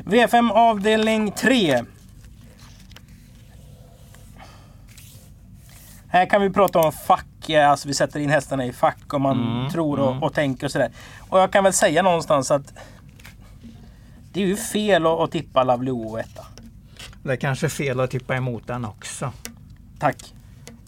[0.05, 1.85] V5 avdelning 3.
[6.19, 9.59] Här kan vi prata om fack, alltså vi sätter in hästarna i fack och man
[9.59, 10.23] mm, tror och, mm.
[10.23, 10.91] och, tänker och sådär.
[11.29, 12.75] Och jag kan väl säga någonstans att
[14.33, 16.47] det är ju fel att, att tippa Lavleo etta.
[17.23, 19.33] Det är kanske fel att tippa emot den också.
[19.99, 20.35] Tack.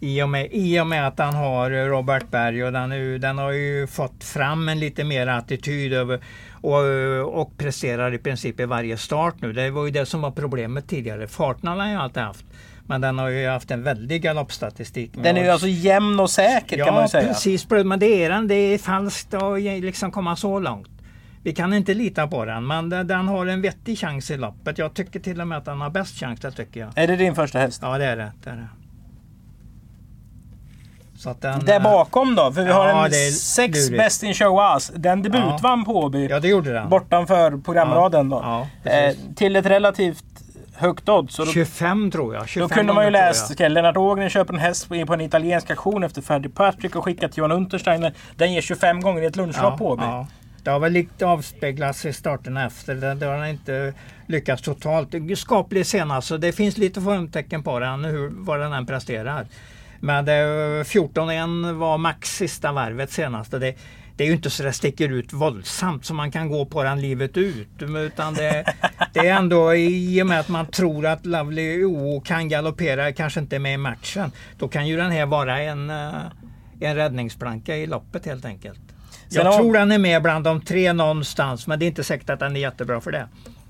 [0.00, 3.50] I och, med, I och med att han har Robert Berg och den, den har
[3.50, 6.20] ju fått fram en lite mer attityd över,
[6.60, 9.52] och, och presterar i princip i varje start nu.
[9.52, 11.26] Det var ju det som var problemet tidigare.
[11.26, 12.44] Farten har han ju alltid haft.
[12.90, 15.10] Men den har ju haft en väldig galoppstatistik.
[15.14, 17.22] Den är ju alltså jämn och säker ja, kan man säga.
[17.22, 18.48] Ja precis, men det är den.
[18.48, 20.88] Det är falskt att liksom komma så långt.
[21.42, 24.78] Vi kan inte lita på den, men den har en vettig chans i loppet.
[24.78, 26.90] Jag tycker till och med att den har bäst chans, det tycker jag.
[26.94, 27.80] Är det din första häst?
[27.82, 28.32] Ja, det är det.
[28.44, 28.68] det, är det.
[31.16, 32.52] Så att den, Där bakom då?
[32.52, 34.92] För vi ja, har en 6 Best in Show Us.
[34.94, 35.84] Den debutvann ja.
[35.86, 36.26] på Åby.
[36.26, 36.88] Ja, det gjorde den.
[36.88, 38.40] Bortanför programraden då.
[38.84, 40.29] Ja, eh, till ett relativt
[40.80, 41.36] högt odds.
[41.36, 42.48] Då, 25 tror jag.
[42.48, 46.04] 25 då kunde man ju läst Lennart Ågren köper en häst på en italiensk auktion
[46.04, 48.12] efter Ferdy Patrick och skickat till Johan Untersteiner.
[48.36, 50.02] Den ger 25 gånger i ett lunchlopp på Åby.
[50.02, 50.26] Ja.
[50.62, 52.94] Det har väl lite avspeglats i starten efter.
[52.94, 53.94] Det, det har inte
[54.26, 55.14] lyckats totalt.
[55.36, 59.46] Skaplig senast, så det finns lite formtecken på den, hur, vad den än presterar.
[60.00, 63.50] Men 14-1 var max sista varvet senast.
[63.50, 63.74] Det,
[64.20, 67.00] det är ju inte så det sticker ut våldsamt så man kan gå på den
[67.00, 67.68] livet ut.
[67.78, 68.64] Utan det,
[69.12, 73.40] det är ändå i och med att man tror att Lovely O kan galoppera, kanske
[73.40, 74.32] inte med i matchen.
[74.58, 76.14] Då kan ju den här vara en, eh,
[76.80, 78.80] en räddningsplanka i loppet helt enkelt.
[79.28, 82.30] Jag Sen tror den är med bland de tre någonstans men det är inte säkert
[82.30, 83.28] att den är jättebra för det.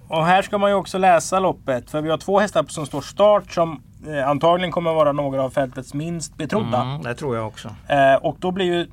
[0.09, 3.01] Och här ska man ju också läsa loppet för vi har två hästar som står
[3.01, 6.83] start som eh, antagligen kommer vara några av fältets minst betrodda.
[6.83, 7.69] Mm, det tror jag också.
[7.89, 8.87] Eh, och då blir ju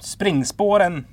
[0.00, 1.04] springspåren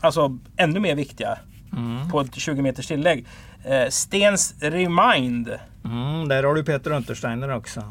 [0.00, 1.38] alltså ännu mer viktiga
[1.72, 2.10] mm.
[2.10, 3.26] på ett 20 meters tillägg.
[3.64, 5.58] Eh, Stens Remind.
[5.84, 7.82] Mm, där har du Peter Untersteiner också.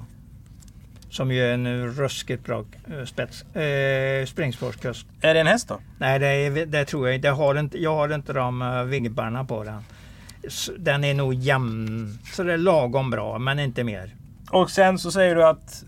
[1.10, 5.08] Som ju är en ruskigt bra eh, spets, eh, springspårskusk.
[5.22, 5.80] Är det en häst då?
[5.98, 7.28] Nej, det, är, det tror jag inte.
[7.28, 9.84] Jag har inte, jag har inte de uh, vingbarna på den.
[10.78, 14.16] Den är nog jämn, så det är lagom bra, men inte mer.
[14.52, 15.84] Och sen så säger du att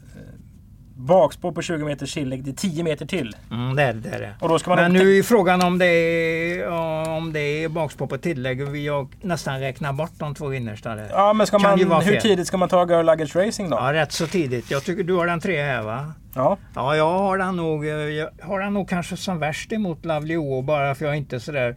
[0.98, 3.36] bakspår på 20 meters tillägg, det är 10 meter till.
[3.52, 4.10] Mm, det är det.
[4.10, 4.34] Är det.
[4.40, 6.70] Och då ska man Men nu är frågan om det är,
[7.18, 8.68] om det är bakspår på tillägg.
[8.68, 10.98] Vi har nästan räknat bort de två innersta.
[11.10, 13.78] Ja, men ska man, hur tidigt ska man ta Girl Luggage Racing då?
[13.78, 14.72] Ja, rätt så tidigt.
[14.72, 16.14] Jag tycker du har den tre här va?
[16.36, 16.58] Ja.
[16.76, 20.62] Ja, jag har den nog, jag har den nog kanske som värst emot Lovely O
[20.62, 21.76] bara för jag är inte sådär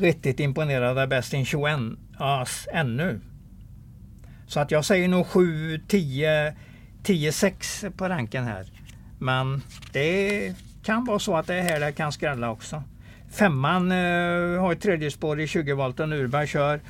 [0.00, 1.78] riktigt imponerad av Best in 21
[2.18, 3.20] as ännu.
[4.46, 6.54] Så att jag säger nog 7, 10
[7.12, 8.66] 10-6 på ranken här.
[9.18, 12.82] Men det kan vara så att det är här det kan skrälla också.
[13.32, 16.80] Femman eh, har ett tredje spår i 20 volt och Urberg kör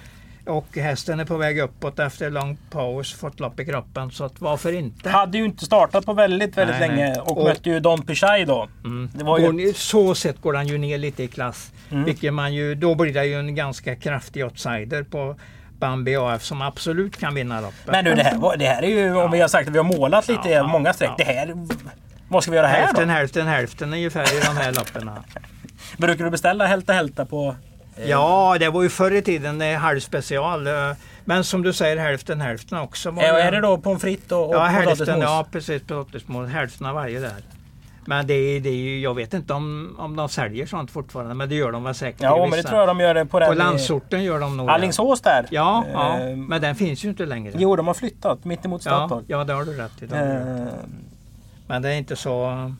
[0.47, 4.11] Och hästen är på väg uppåt efter lång paus, fått lopp i kroppen.
[4.11, 5.11] Så att varför inte?
[5.11, 8.45] Hade ju inte startat på väldigt, väldigt Nej, länge och, Och- mötte ju Don Pichai
[8.45, 8.69] då.
[8.85, 9.59] Mm.
[9.59, 11.73] Ju- Så sett går han ju ner lite i klass.
[11.91, 12.05] Mm.
[12.05, 15.37] Vilket man ju, då blir det ju en ganska kraftig outsider på
[15.79, 17.87] Bambi AF som absolut kan vinna loppet.
[17.87, 19.85] Men du, det här, det här är ju, om vi har sagt att vi har
[19.85, 21.11] målat lite Ja, många streck.
[21.11, 21.15] ja.
[21.19, 21.55] Det här,
[22.29, 23.15] vad ska vi göra här hälften, då?
[23.15, 25.11] hälften, hälften ungefär i de här loppen.
[25.99, 27.57] Brukar du beställa hälta hälta på...
[27.97, 30.67] eh, Ja, det var ju förr i tiden halvspecial.
[30.67, 30.73] eh,
[31.25, 33.11] Men som du säger hälften, hälften också.
[33.11, 33.29] var det.
[33.29, 35.25] är det då pommes frites och, och Ja, hälften, potatismos?
[35.25, 35.83] ja precis.
[35.83, 36.51] Potatismos.
[36.51, 37.33] Hälften av varje där.
[38.09, 41.49] Men det det är ju, jag vet inte om, om de säljer sånt fortfarande, men
[41.49, 42.23] det gör de väl säkert.
[42.23, 43.49] Ja, men det tror jag de gör det på den...
[43.49, 44.71] På landsorten gör de nog.
[44.71, 45.47] Alingsås där.
[45.51, 47.53] Ja, ja, Eh, men den finns ju inte längre.
[47.59, 49.25] Jo, de har flyttat mitt emot ja, Statoil.
[49.29, 50.05] ja, det har du rätt i.
[50.05, 50.75] Eh,
[51.67, 52.73] Men det är inte så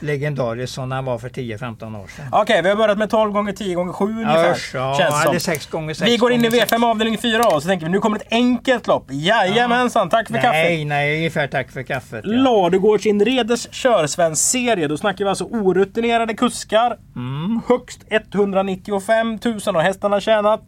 [0.00, 2.26] legendariskt som den var för 10-15 år sedan.
[2.32, 4.50] Okej, vi har börjat med 12 gånger 10 gånger 7 ungefär.
[4.52, 5.40] Usch, ja, känns som.
[5.40, 6.72] 6 gånger 6 Vi går in i gånger sex.
[6.72, 9.06] V5 avdelning 4 och så tänker vi nu kommer ett enkelt lopp.
[9.10, 10.86] Jajamensan, tack för Nej, kaffet.
[10.86, 12.20] nej, ungefär tack för kaffet.
[12.24, 12.32] Ja.
[12.32, 14.88] Ladugårdsinredes körsvensk-serie.
[14.88, 16.96] Då snackar vi alltså orutinerade kuskar.
[17.16, 17.60] Mm.
[17.68, 20.62] Högst 195 000 har hästarna tjänat.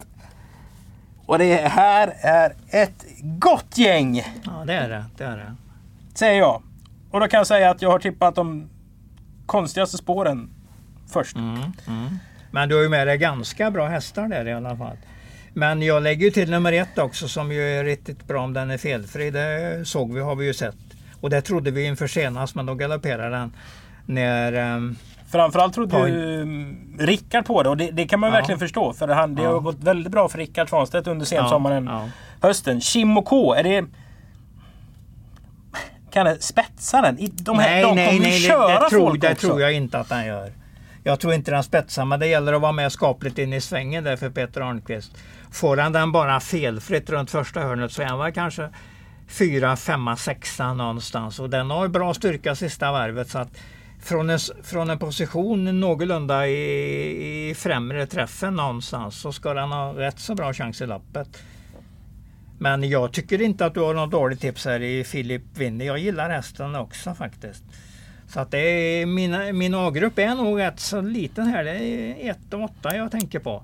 [1.26, 5.04] Och det här är ett gott gäng, Ja, det är det.
[5.16, 5.54] det, är det.
[6.14, 6.62] säger jag.
[7.10, 8.68] Och då kan jag säga att jag har tippat de
[9.46, 10.50] konstigaste spåren
[11.12, 11.37] först.
[11.37, 11.54] Mm,
[11.87, 12.18] mm.
[12.50, 14.96] Men du har ju med dig ganska bra hästar där i alla fall.
[15.54, 18.70] Men jag lägger ju till nummer ett också som ju är riktigt bra om den
[18.70, 19.30] är felfri.
[19.30, 20.76] Det såg vi, har vi ju sett.
[21.20, 23.52] Och det trodde vi inför senast men då galopperade den
[24.07, 24.52] när...
[24.52, 24.96] ehm,
[25.33, 26.14] Framförallt trodde Point.
[26.14, 28.37] ju Rickard på det och det, det kan man Ja.
[28.37, 28.92] verkligen förstå.
[28.92, 29.59] För han, det har Ja.
[29.59, 32.09] gått väldigt bra för Rickard Svanstedt under sensommaren, ja,
[32.40, 32.80] hösten.
[32.80, 33.85] Kim och K, är det...
[36.14, 37.18] Kan det spetsa den?
[37.18, 39.35] I- De, här, nej, de nej, kommer nej, ju det, köra det, tror, folk det
[39.35, 40.53] tror jag inte att han gör.
[41.03, 44.05] Jag tror inte den spetsar, men det gäller att vara med skapligt in i svängen
[44.05, 45.12] där för Peter Arnqvist.
[45.53, 48.68] Får han den bara felfritt runt första hörnet så är han väl kanske
[49.29, 51.40] fyra, femma, sexa någonstans.
[51.40, 53.29] Och den har bra styrka sista varvet.
[53.31, 53.48] så att
[54.03, 59.92] från en, från en position någorlunda i, i främre träffen någonstans så ska den ha
[59.92, 61.29] rätt så bra chans i loppet.
[62.58, 65.84] Men jag tycker inte att du har något dåligt tips här i Filip Winner.
[65.84, 67.64] Jag gillar hästen också faktiskt.
[68.28, 71.64] Så att det är, min, min A-grupp är nog rätt så liten här.
[71.64, 73.62] Det är 1 och 8 jag tänker på.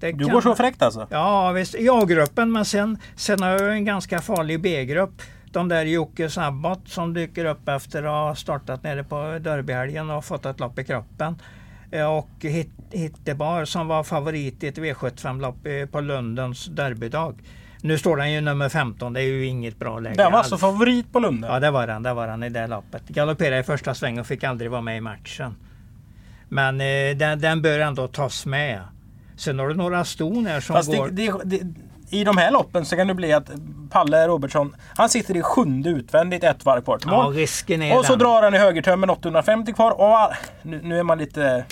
[0.00, 1.06] Det Du kan- går så fräckt alltså?
[1.10, 5.22] Ja visst, i A-gruppen men sen, sen har jag en ganska farlig B-grupp.
[5.52, 10.24] De där Jocke Sabbat som dyker upp efter att ha startat nere på Derbyhelgen och
[10.24, 11.36] fått ett lopp i kroppen.
[11.90, 17.34] Eh, Och Hit- Hittebar som var favorit i ett V75-lopp eh, på Lundens derbydag.
[17.84, 20.52] Nu står den ju nummer 15, det är ju inget bra läge Den var alls.
[20.52, 21.46] alltså favorit på Lunde?
[21.46, 23.08] Ja det var den, det var den i det loppet.
[23.08, 25.54] Galopperade i första sväng och fick aldrig vara med i matchen.
[26.48, 28.80] Men eh, den, den bör ändå tas med.
[29.36, 31.08] Sen har du några ston här som Fast går...
[31.08, 31.74] det, det, det,
[32.14, 33.50] I de här loppen så kan det bli att
[33.90, 37.38] Palle Robertsson, han sitter i sjunde utvändigt ett varv kvar till Ja, mål.
[37.38, 38.18] är Och så den.
[38.18, 39.90] drar han i högertömmen 850 kvar.
[40.00, 41.64] Och nu, nu är man lite,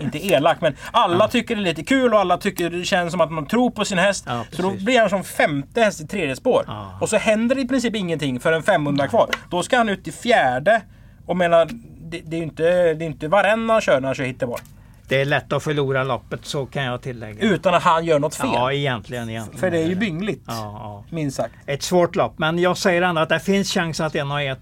[0.00, 3.20] inte elak, men alla tycker det är lite kul och alla tycker det känns som
[3.20, 4.24] att man tror på sin häst.
[4.28, 6.64] Ja, så då blir han som femte häst i tredje spår.
[6.66, 6.98] Ja.
[7.00, 9.28] Och så händer det i princip ingenting förrän 500 kvar.
[9.50, 10.82] Då ska han ut i fjärde.
[11.26, 11.68] Och menar,
[12.10, 12.62] det, det är inte,
[12.94, 14.62] det är inte varannan han kör när han kör hittebart.
[15.10, 17.40] Det är lätt att förlora loppet, så kan jag tillägga.
[17.40, 18.50] Utan att han gör något fel.
[18.54, 19.30] Ja, egentligen.
[19.30, 20.42] egentligen För det är ju byngligt.
[20.46, 21.04] Ja, ja.
[21.10, 21.54] Minst sagt.
[21.66, 24.58] Ett svårt lopp, men jag säger ändå att det finns chans att en och ett,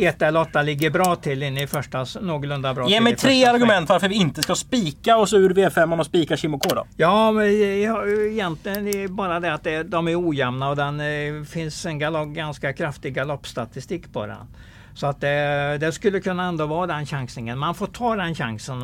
[0.00, 3.44] ett eller åtta ligger bra till in i första, någorlunda bra Ge till mig tre
[3.44, 6.86] argument varför vi inte ska spika oss ur V5 och spika K då.
[6.96, 11.44] Ja, men jag, egentligen det är bara det att de är ojämna och den eh,
[11.44, 14.46] finns en galopp, ganska kraftig galoppstatistik på den.
[14.94, 17.58] Så att det, det skulle kunna ändå vara den chansningen.
[17.58, 18.82] Man får ta den chansen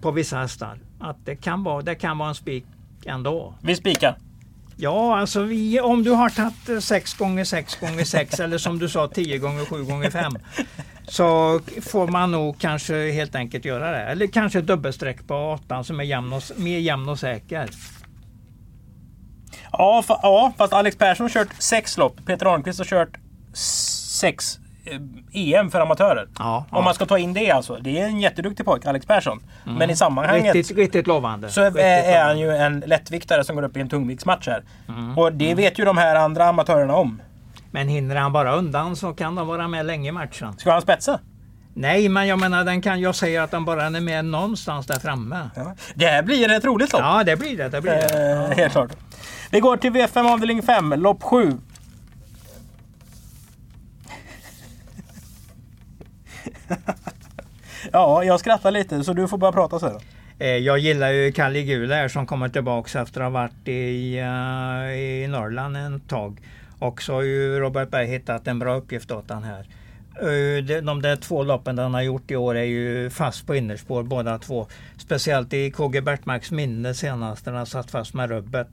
[0.00, 0.78] på vissa hästar.
[1.00, 2.64] Att det kan vara, det kan vara en spik
[3.06, 3.54] ändå.
[3.62, 4.16] Vi spikar.
[4.76, 8.88] Ja, alltså vi, om du har tagit 6 gånger 6 gånger 6 eller som du
[8.88, 10.32] sa 10 gånger 7 gånger 5
[11.08, 13.98] så får man nog kanske helt enkelt göra det.
[13.98, 17.70] Eller kanske ett dubbelstreck på 8 som är jämn och, mer jämn och säker.
[19.72, 22.26] Ja, fa ja, fast Alex Persson har kört sex lopp.
[22.26, 23.18] Peter Arnqvist har kört
[24.20, 24.59] sex eh,
[25.32, 26.28] EM för amatörer.
[26.38, 27.76] Ja, Om man ska ta in det alltså.
[27.80, 29.42] Det är en jätteduktig pojke, Alex Persson.
[29.64, 31.48] Men i sammanhanget Riktigt, riktigt lovande.
[31.48, 34.62] så är, Riktigt är han ju en lättviktare som går upp i en tungviktsmatch här.
[34.88, 35.18] Mm.
[35.18, 37.22] Och det vet ju de här andra amatörerna om.
[37.70, 40.58] Men hinner han bara undan så kan de vara med länge i matchen.
[40.58, 41.20] Ska han spetsa?
[41.74, 44.98] Nej, men jag menar den kan, jag säger att den bara är med någonstans där
[44.98, 45.50] framme.
[45.56, 45.74] Ja.
[45.94, 47.02] Det här blir ett roligt lopp.
[47.02, 47.68] Ja, det blir det.
[47.68, 48.32] det, blir det.
[48.50, 48.90] Eh, helt klart.
[49.50, 51.58] Vi går till V5 avdelning 5, lopp 7.
[57.92, 60.00] ja, jag skrattar lite så du får börja prata så
[60.38, 64.98] eh, jag gillar ju Caligula här som kommer tillbaka efter att ha varit i, eh,
[64.98, 66.40] i Norrland en tag.
[66.78, 69.66] Och så har ju Robert Berg hittat en bra uppgift åt han här.
[70.20, 74.02] Eh, de där två loppen han har gjort i år är ju fast på innerspår
[74.02, 74.66] båda två.
[74.98, 78.68] Speciellt i KG Bertmarks minne senast när han satt fast med rubbet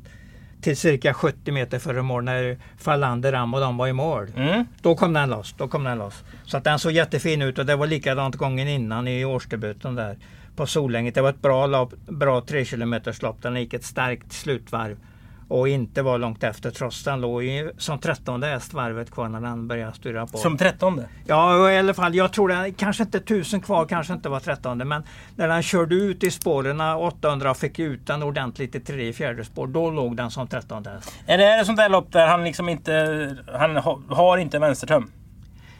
[0.62, 4.28] till cirka 70 meter före mål när Fallander, Ram och de var i mål.
[4.36, 4.66] Mm.
[4.82, 5.56] Då kom den loss.
[5.58, 6.24] Då kom den loss.
[6.46, 10.18] Så att den såg jättefin ut och det var likadant gången innan i årsdebuten där
[10.56, 11.16] på Solänget.
[11.16, 13.42] Det var ett bra, lopp, bra 3 km lopp.
[13.42, 14.98] Den gick ett starkt slutvarv
[15.48, 19.42] och inte var långt efter trots den låg i, som trettonde häst varvet kvar när
[19.42, 20.38] den började styra på.
[20.38, 21.10] Som trettonde?
[21.26, 22.16] Ja i alla fall.
[22.16, 24.86] Jag tror det kanske inte tusen kvar, kanske inte var trettonde.
[24.86, 25.04] Men
[25.36, 29.46] när den körde ut i spåren 800 och fick ut den ordentligt i tredje fjärde
[29.46, 29.68] spår.
[29.68, 31.20] Då låg den som trettonde häst.
[31.26, 33.76] Är det ett sånt där lopp där han liksom inte han
[34.10, 35.12] har inte vänstertöm?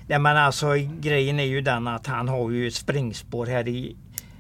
[0.08, 0.68] Nej men alltså
[1.00, 3.96] grejen är ju den att han har ju ett springspår här i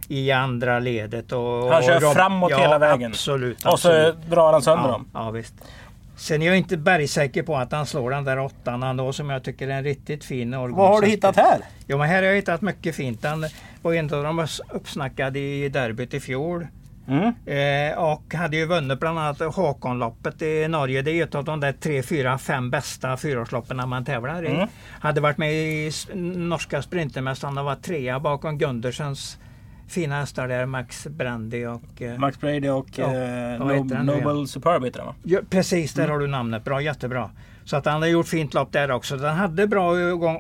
[0.08, 1.32] i andra ledet.
[1.32, 3.12] Och, han kör och framåt ja, hela vägen?
[3.12, 3.66] Absolut.
[3.66, 5.10] Och så drar han sönder ja, dem?
[5.14, 5.54] Ja, visst.
[6.18, 9.44] Sen är jag inte bergsäker på att han slår den där åttan ändå som jag
[9.44, 10.78] tycker är en riktigt fin årgång.
[10.78, 11.62] Vad har du hittat här?
[11.88, 13.22] Jo men här har jag hittat mycket fint.
[13.22, 13.46] Den
[13.82, 16.68] var en av de uppsnackade i derbyt i fjol.
[17.08, 17.34] Mm.
[17.46, 21.02] Eh, och hade ju vunnit bland annat Hakonloppet i Norge.
[21.02, 24.48] Det är ett av de där tre, fyra, fem bästa fyraårsloppen man tävlar i.
[24.48, 24.68] Mm.
[25.00, 29.38] Hade varit med i norska Sprintermästaren och var trea bakom Gundersens
[29.88, 30.66] fina hästar där.
[30.66, 32.02] Max Brandy och...
[32.02, 35.16] Eh, Max Brady och ja, eh, Noble, Noble Superb heter den va?
[35.24, 36.14] Ja, precis, där mm.
[36.14, 36.64] har du namnet.
[36.64, 37.30] Bra, jättebra.
[37.64, 39.18] Så att han har gjort fint lopp där också.
[39.18, 39.92] Den hade bra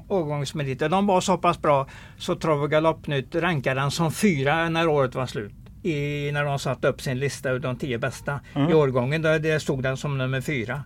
[0.07, 0.89] årgångsmeriter.
[0.89, 5.15] De var så pass bra så Trav och Galoppnytt rankade den som fyra när året
[5.15, 5.53] var slut.
[5.83, 8.69] I, när de satte upp sin lista av de tio bästa mm.
[8.69, 9.21] i årgången.
[9.21, 10.83] Där det stod den som nummer fyra.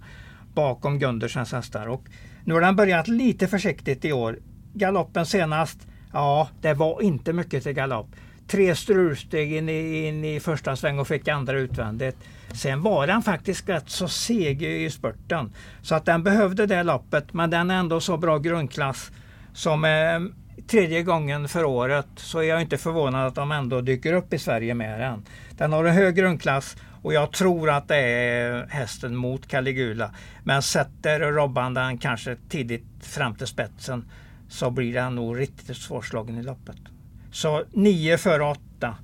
[0.54, 1.88] Bakom Gundersens hästar.
[1.88, 2.04] Och
[2.44, 4.40] nu har den börjat lite försiktigt i år.
[4.74, 8.08] Galoppen senast, ja det var inte mycket till galopp
[8.52, 12.18] tre strulsteg in i, in i första sväng och fick andra utvändigt.
[12.54, 15.54] Sen var den faktiskt rätt så seg i spurten.
[15.82, 19.12] Så att den behövde det loppet men den är ändå så bra grundklass
[19.54, 20.20] som eh,
[20.68, 24.40] tredje gången för året så är jag inte förvånad att de ändå dyker upp i
[24.40, 25.26] Sverige med den.
[25.58, 30.12] Den har en hög grundklass och jag tror att det är hästen mot Caligula.
[30.44, 34.06] Men sätter Robban den kanske tidigt fram till spetsen
[34.50, 36.91] så blir den nog riktigt svårslagen i loppet.
[37.32, 38.96] Så 9 före 8.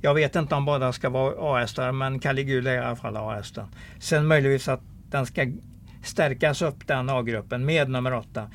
[0.00, 3.66] Jag vet inte om båda ska vara A-hästar men Caligula är i alla fall A-hästen.
[4.00, 5.46] Sen möjligtvis att den ska
[6.04, 8.50] stärkas upp den A-gruppen med nummer 8.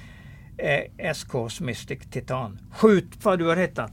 [0.58, 2.60] Eh, SKs Mystic Titan.
[2.72, 3.92] Skjut vad du har hittat.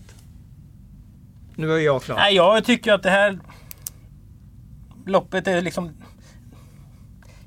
[1.55, 2.17] Nu är jag klar.
[2.17, 3.39] Nej, jag tycker att det här
[5.07, 5.93] loppet är liksom...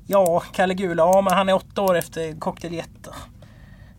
[0.06, 3.14] Ja, Caligula, ja men han är åtta år efter Cocktail Jetta.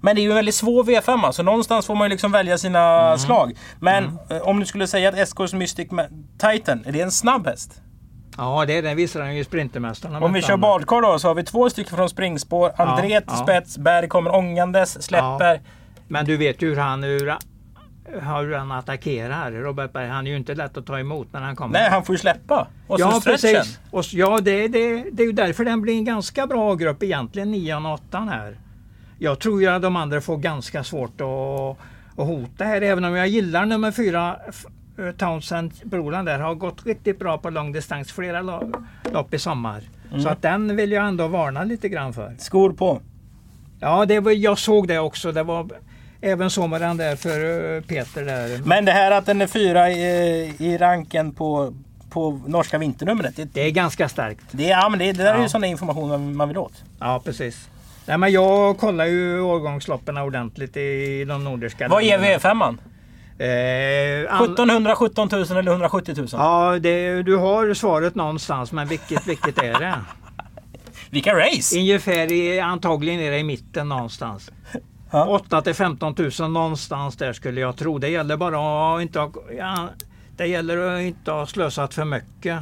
[0.04, 2.58] Men det är ju en väldigt svår V5 så någonstans får man ju liksom välja
[2.58, 3.18] sina mm.
[3.18, 3.58] slag.
[3.80, 4.18] Men mm.
[4.30, 5.88] Eh, om du skulle säga att SKs Mystic
[6.38, 7.82] Titan, är det en snabb häst?
[8.38, 10.24] Ja, det är den visar den ju Sprintermästaren.
[10.24, 12.72] Om vi kör badkar då så har vi två stycken från springspår.
[12.78, 15.54] André ja, till spets, Berg kommer ångandes, släpper.
[15.54, 15.60] Ja.
[16.08, 17.36] Men du vet ju hur han, hur,
[18.06, 19.52] hur han attackerar.
[19.52, 21.80] Robert Berg, han är ju inte lätt att ta emot när han kommer.
[21.80, 22.68] Nej, han får ju släppa.
[22.88, 23.80] Och ja, precis.
[23.92, 27.52] Och, ja, det, det, det är ju därför den blir en ganska bra grupp egentligen,
[27.52, 28.58] 9 och 8 här
[29.24, 31.78] jag tror ju att de andra får ganska svårt att,
[32.20, 32.82] att hota här.
[32.82, 34.40] Även om jag gillar nummer fyra
[34.98, 38.42] eh, Townsend Broland där har gått riktigt bra på långdistans flera
[39.12, 39.84] lopp i sommar.
[40.10, 40.22] Mm.
[40.22, 42.36] Så att den vill jag ändå varna lite grann för.
[42.38, 43.02] Skor på?
[43.80, 45.32] Ja, det var, jag såg det också.
[45.32, 45.70] Det var
[46.22, 48.62] även den där för eh, Peter där.
[48.66, 51.74] Men det här att den är fyra i, i ranken på,
[52.10, 53.36] på norska vinternumret.
[53.36, 54.46] Det, det är ganska starkt.
[54.52, 55.38] Det, ja, men det, det där ja.
[55.38, 56.84] är ju sån information man vill åt.
[57.00, 57.70] Ja, precis.
[58.06, 62.78] Nej, men jag kollar ju årgångsloppen ordentligt i de nordiska Vad är V5?
[63.38, 64.44] Eh, all...
[64.44, 66.28] 1700, 17 000 eller 170 000?
[66.32, 69.96] Ja, det, du har svaret någonstans, men vilket, vilket är det?
[71.10, 71.80] Vilka race?
[71.80, 74.52] Ungefär i, antagligen är det i mitten någonstans.
[75.12, 75.26] Ja.
[75.26, 77.98] 8 till 15 000 någonstans där skulle jag tro.
[77.98, 79.89] Det gäller bara att inte ha, ja,
[80.38, 82.60] det gäller att inte ha slösat för mycket.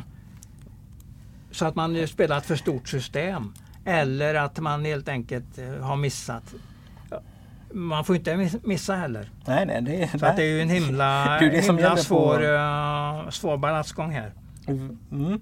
[1.52, 3.54] Så att man spelar ett för stort system.
[3.86, 6.54] Eller att man helt enkelt eh, har missat.
[7.74, 9.30] Man får inte missa heller.
[9.46, 10.34] Nej, nej, det, Så nej.
[10.36, 13.24] det är ju en himla, det det himla svår, på...
[13.24, 14.34] uh, svår balansgång här.
[14.68, 15.40] Mm.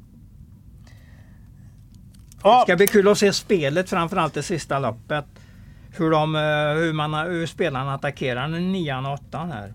[2.43, 5.25] Det ska bli kul att se spelet, framförallt det sista loppet.
[5.97, 6.41] Hur, de, eh,
[6.81, 9.73] hur, man, hur spelarna attackerar nian och åttan här.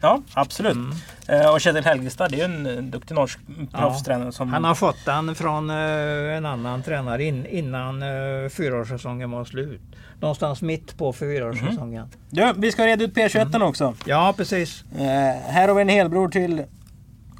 [0.00, 0.76] Ja, absolut.
[0.76, 0.92] Mm.
[1.30, 3.38] Uh, och Kjetil Helgestad, det är ju en eh, duktig norsk
[3.72, 4.24] proffstränare.
[4.24, 4.52] Ja, som...
[4.52, 8.02] Han har fått den från uh, en annan tränare in, innan
[8.50, 9.80] fyraårssäsongen var slut.
[10.20, 12.02] Någonstans mitt på fyraårssäsongen.
[12.04, 12.10] Mm.
[12.30, 13.62] Ja, vi ska reda ut P21 mm.
[13.62, 13.94] också.
[14.04, 14.84] Ja, precis.
[15.46, 16.64] här har vi en helbror till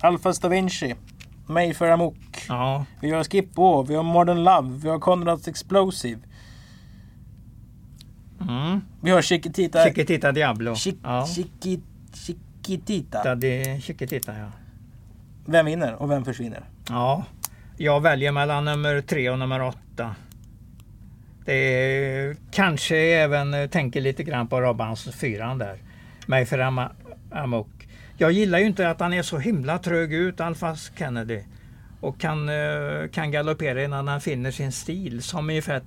[0.01, 0.95] Alfa Da Vinci.
[1.51, 2.17] Mayfair Amok.
[2.49, 6.21] Ja, Vi har Skippo, vi har Modern Love, vi har Conrads Explosive.
[8.41, 8.81] mm.
[9.03, 9.85] Vi har Chiquitita.
[9.85, 10.75] Chiquitita Diablo.
[10.75, 11.81] Chic, Ja, Chiqui-
[12.67, 13.23] Chiquitita.
[13.25, 14.47] ja, det är Chiquitita ja.
[15.47, 16.61] Vem vinner och vem försvinner?
[16.89, 17.25] Ja,
[17.77, 20.15] jag väljer mellan nummer tre och nummer åtta.
[21.45, 25.79] Det är, kanske även eh, tänker lite grann på Robbans fyran där.
[26.27, 26.91] Mayfair Am-
[27.31, 27.89] Amok.
[28.17, 31.43] Jag gillar ju inte att han är så himla trög ut, Alfas Kennedy.
[32.01, 35.23] Och kan, eh, kan galoppera innan han finner sin stil.
[35.23, 35.83] Som ungefär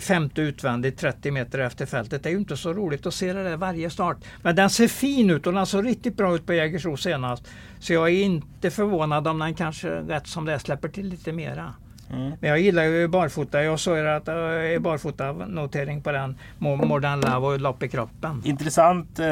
[0.00, 2.22] femte utvändigt 30 meter efter fältet.
[2.22, 4.16] Det är ju inte så roligt att se det där varje start.
[4.42, 7.42] Men den ser fin ut och den såg riktigt bra ut på Jägersro senast.
[7.78, 11.32] Så jag är inte förvånad om den kanske rätt som det är släpper till lite
[11.32, 11.74] mera.
[12.12, 12.32] Mm.
[12.40, 13.62] Men jag gillar ju barfota.
[13.62, 16.36] Jag såg att det är barfota notering på den.
[16.58, 18.42] Mo- Modern Love och lopp i kroppen.
[18.44, 19.26] Intressant eh,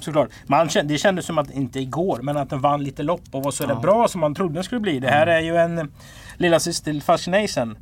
[0.00, 0.28] såklart.
[0.46, 3.42] Man kände, det kändes som att, inte igår, men att den vann lite lopp och
[3.42, 3.74] var så Ja.
[3.80, 4.98] bra som man trodde den skulle bli.
[4.98, 5.92] Det här är ju en
[6.36, 7.76] lilla syster till Fascination.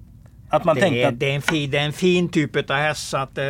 [0.53, 2.71] Att man Det tänkte är, att det, är en fin, det är en fin typ
[2.71, 3.09] av häst.
[3.09, 3.45] Så att, eh,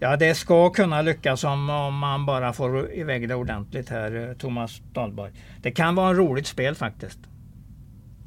[0.00, 4.36] ja, det ska kunna lyckas om, om man bara får iväg det ordentligt här, eh,
[4.36, 5.32] Thomas Dahlborg.
[5.62, 7.18] Det kan vara en roligt spel faktiskt.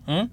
[0.07, 0.29] Mm.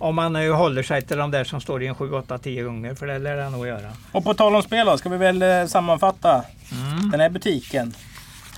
[0.00, 2.62] Om man eh, håller sig till de där som står i en 7, 8, 10
[2.62, 2.94] gånger.
[2.94, 3.92] För det lär det nog göra.
[4.12, 7.10] Och på tal om spel då, ska vi väl eh, sammanfatta Mm.
[7.10, 7.94] den här butiken.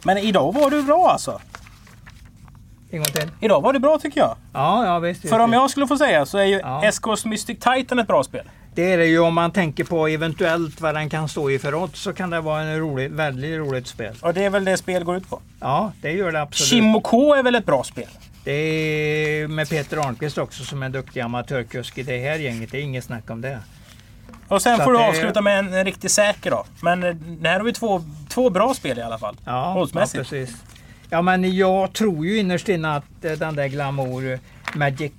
[0.04, 1.40] Men idag var du bra alltså.
[2.94, 3.30] En gång till.
[3.40, 4.36] Idag var det bra tycker jag.
[4.52, 5.28] Ja, ja visst.
[5.28, 6.82] För om jag skulle få säga så är ju Ja.
[6.92, 8.42] SKs Mystic Titan ett bra spel.
[8.74, 11.74] Det är det ju om man tänker på eventuellt vad den kan stå i för
[11.74, 14.14] odds så kan det vara en rolig, väldigt roligt spel.
[14.20, 15.40] Och det är väl det spel går ut på.
[15.60, 16.68] Ja, det gör det absolut.
[16.68, 18.08] Chimo K är väl ett bra spel?
[18.44, 22.70] Det är med Peter Arnqvist också som en duktig amatörkusk i det här gänget.
[22.72, 23.58] Det är inget snack om det.
[24.48, 26.64] Och sen Så får du avsluta med en, en riktigt säker då.
[26.82, 27.14] Men eh,
[27.50, 29.36] här har vi två, två bra spel i alla fall.
[29.44, 30.50] Ja, ja precis.
[31.10, 34.38] Ja, men jag tror ju innerst inne att eh, den där Glamour
[34.74, 35.12] Magic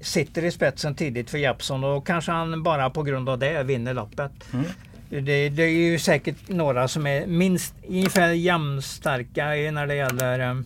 [0.00, 3.94] sitter i spetsen tidigt för Jeppson och kanske han bara på grund av det vinner
[3.94, 4.32] loppet.
[4.52, 4.64] Mm.
[5.10, 10.60] Det, det är ju säkert några som är minst ungefär jämnstarka när det gäller, eh,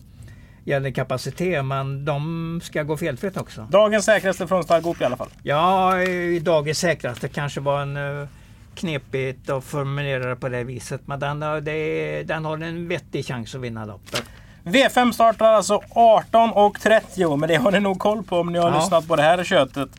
[0.63, 3.67] gäller kapacitet, men de ska gå felfritt också.
[3.71, 5.29] Dagens säkraste från Stargop i alla fall.
[5.43, 5.93] Ja,
[6.41, 8.27] dagens säkraste kanske var en eh,
[8.75, 12.87] knepigt att formulera det på det viset, men den, har- det, är- den har en
[12.87, 14.23] vettig chans att vinna loppet.
[14.63, 18.79] V5 startar alltså 18.30 men det har ni nog koll på om ni har Ja.
[18.79, 19.89] lyssnat på det här köttet.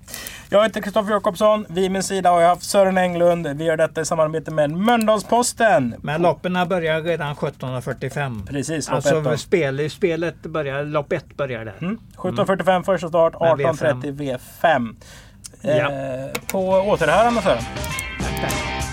[0.49, 1.67] Jag heter Kristoffer Jakobsson.
[1.69, 3.47] Vid min sida har jag haft Sören Englund.
[3.47, 5.95] Vi gör detta i samarbete med Mölndalsposten.
[6.03, 8.47] Men loppen börjar redan 17.45.
[8.47, 11.75] Precis, lopp Alltså ett spel, spelet börjar, lopp 1 börjar där.
[11.81, 11.99] Mm.
[12.17, 14.95] 17.45 första start, Med 18.30 V5.
[15.61, 15.71] Ja.
[15.71, 17.62] Eh, på återhörande Sören.
[18.21, 18.84] Tack, tack.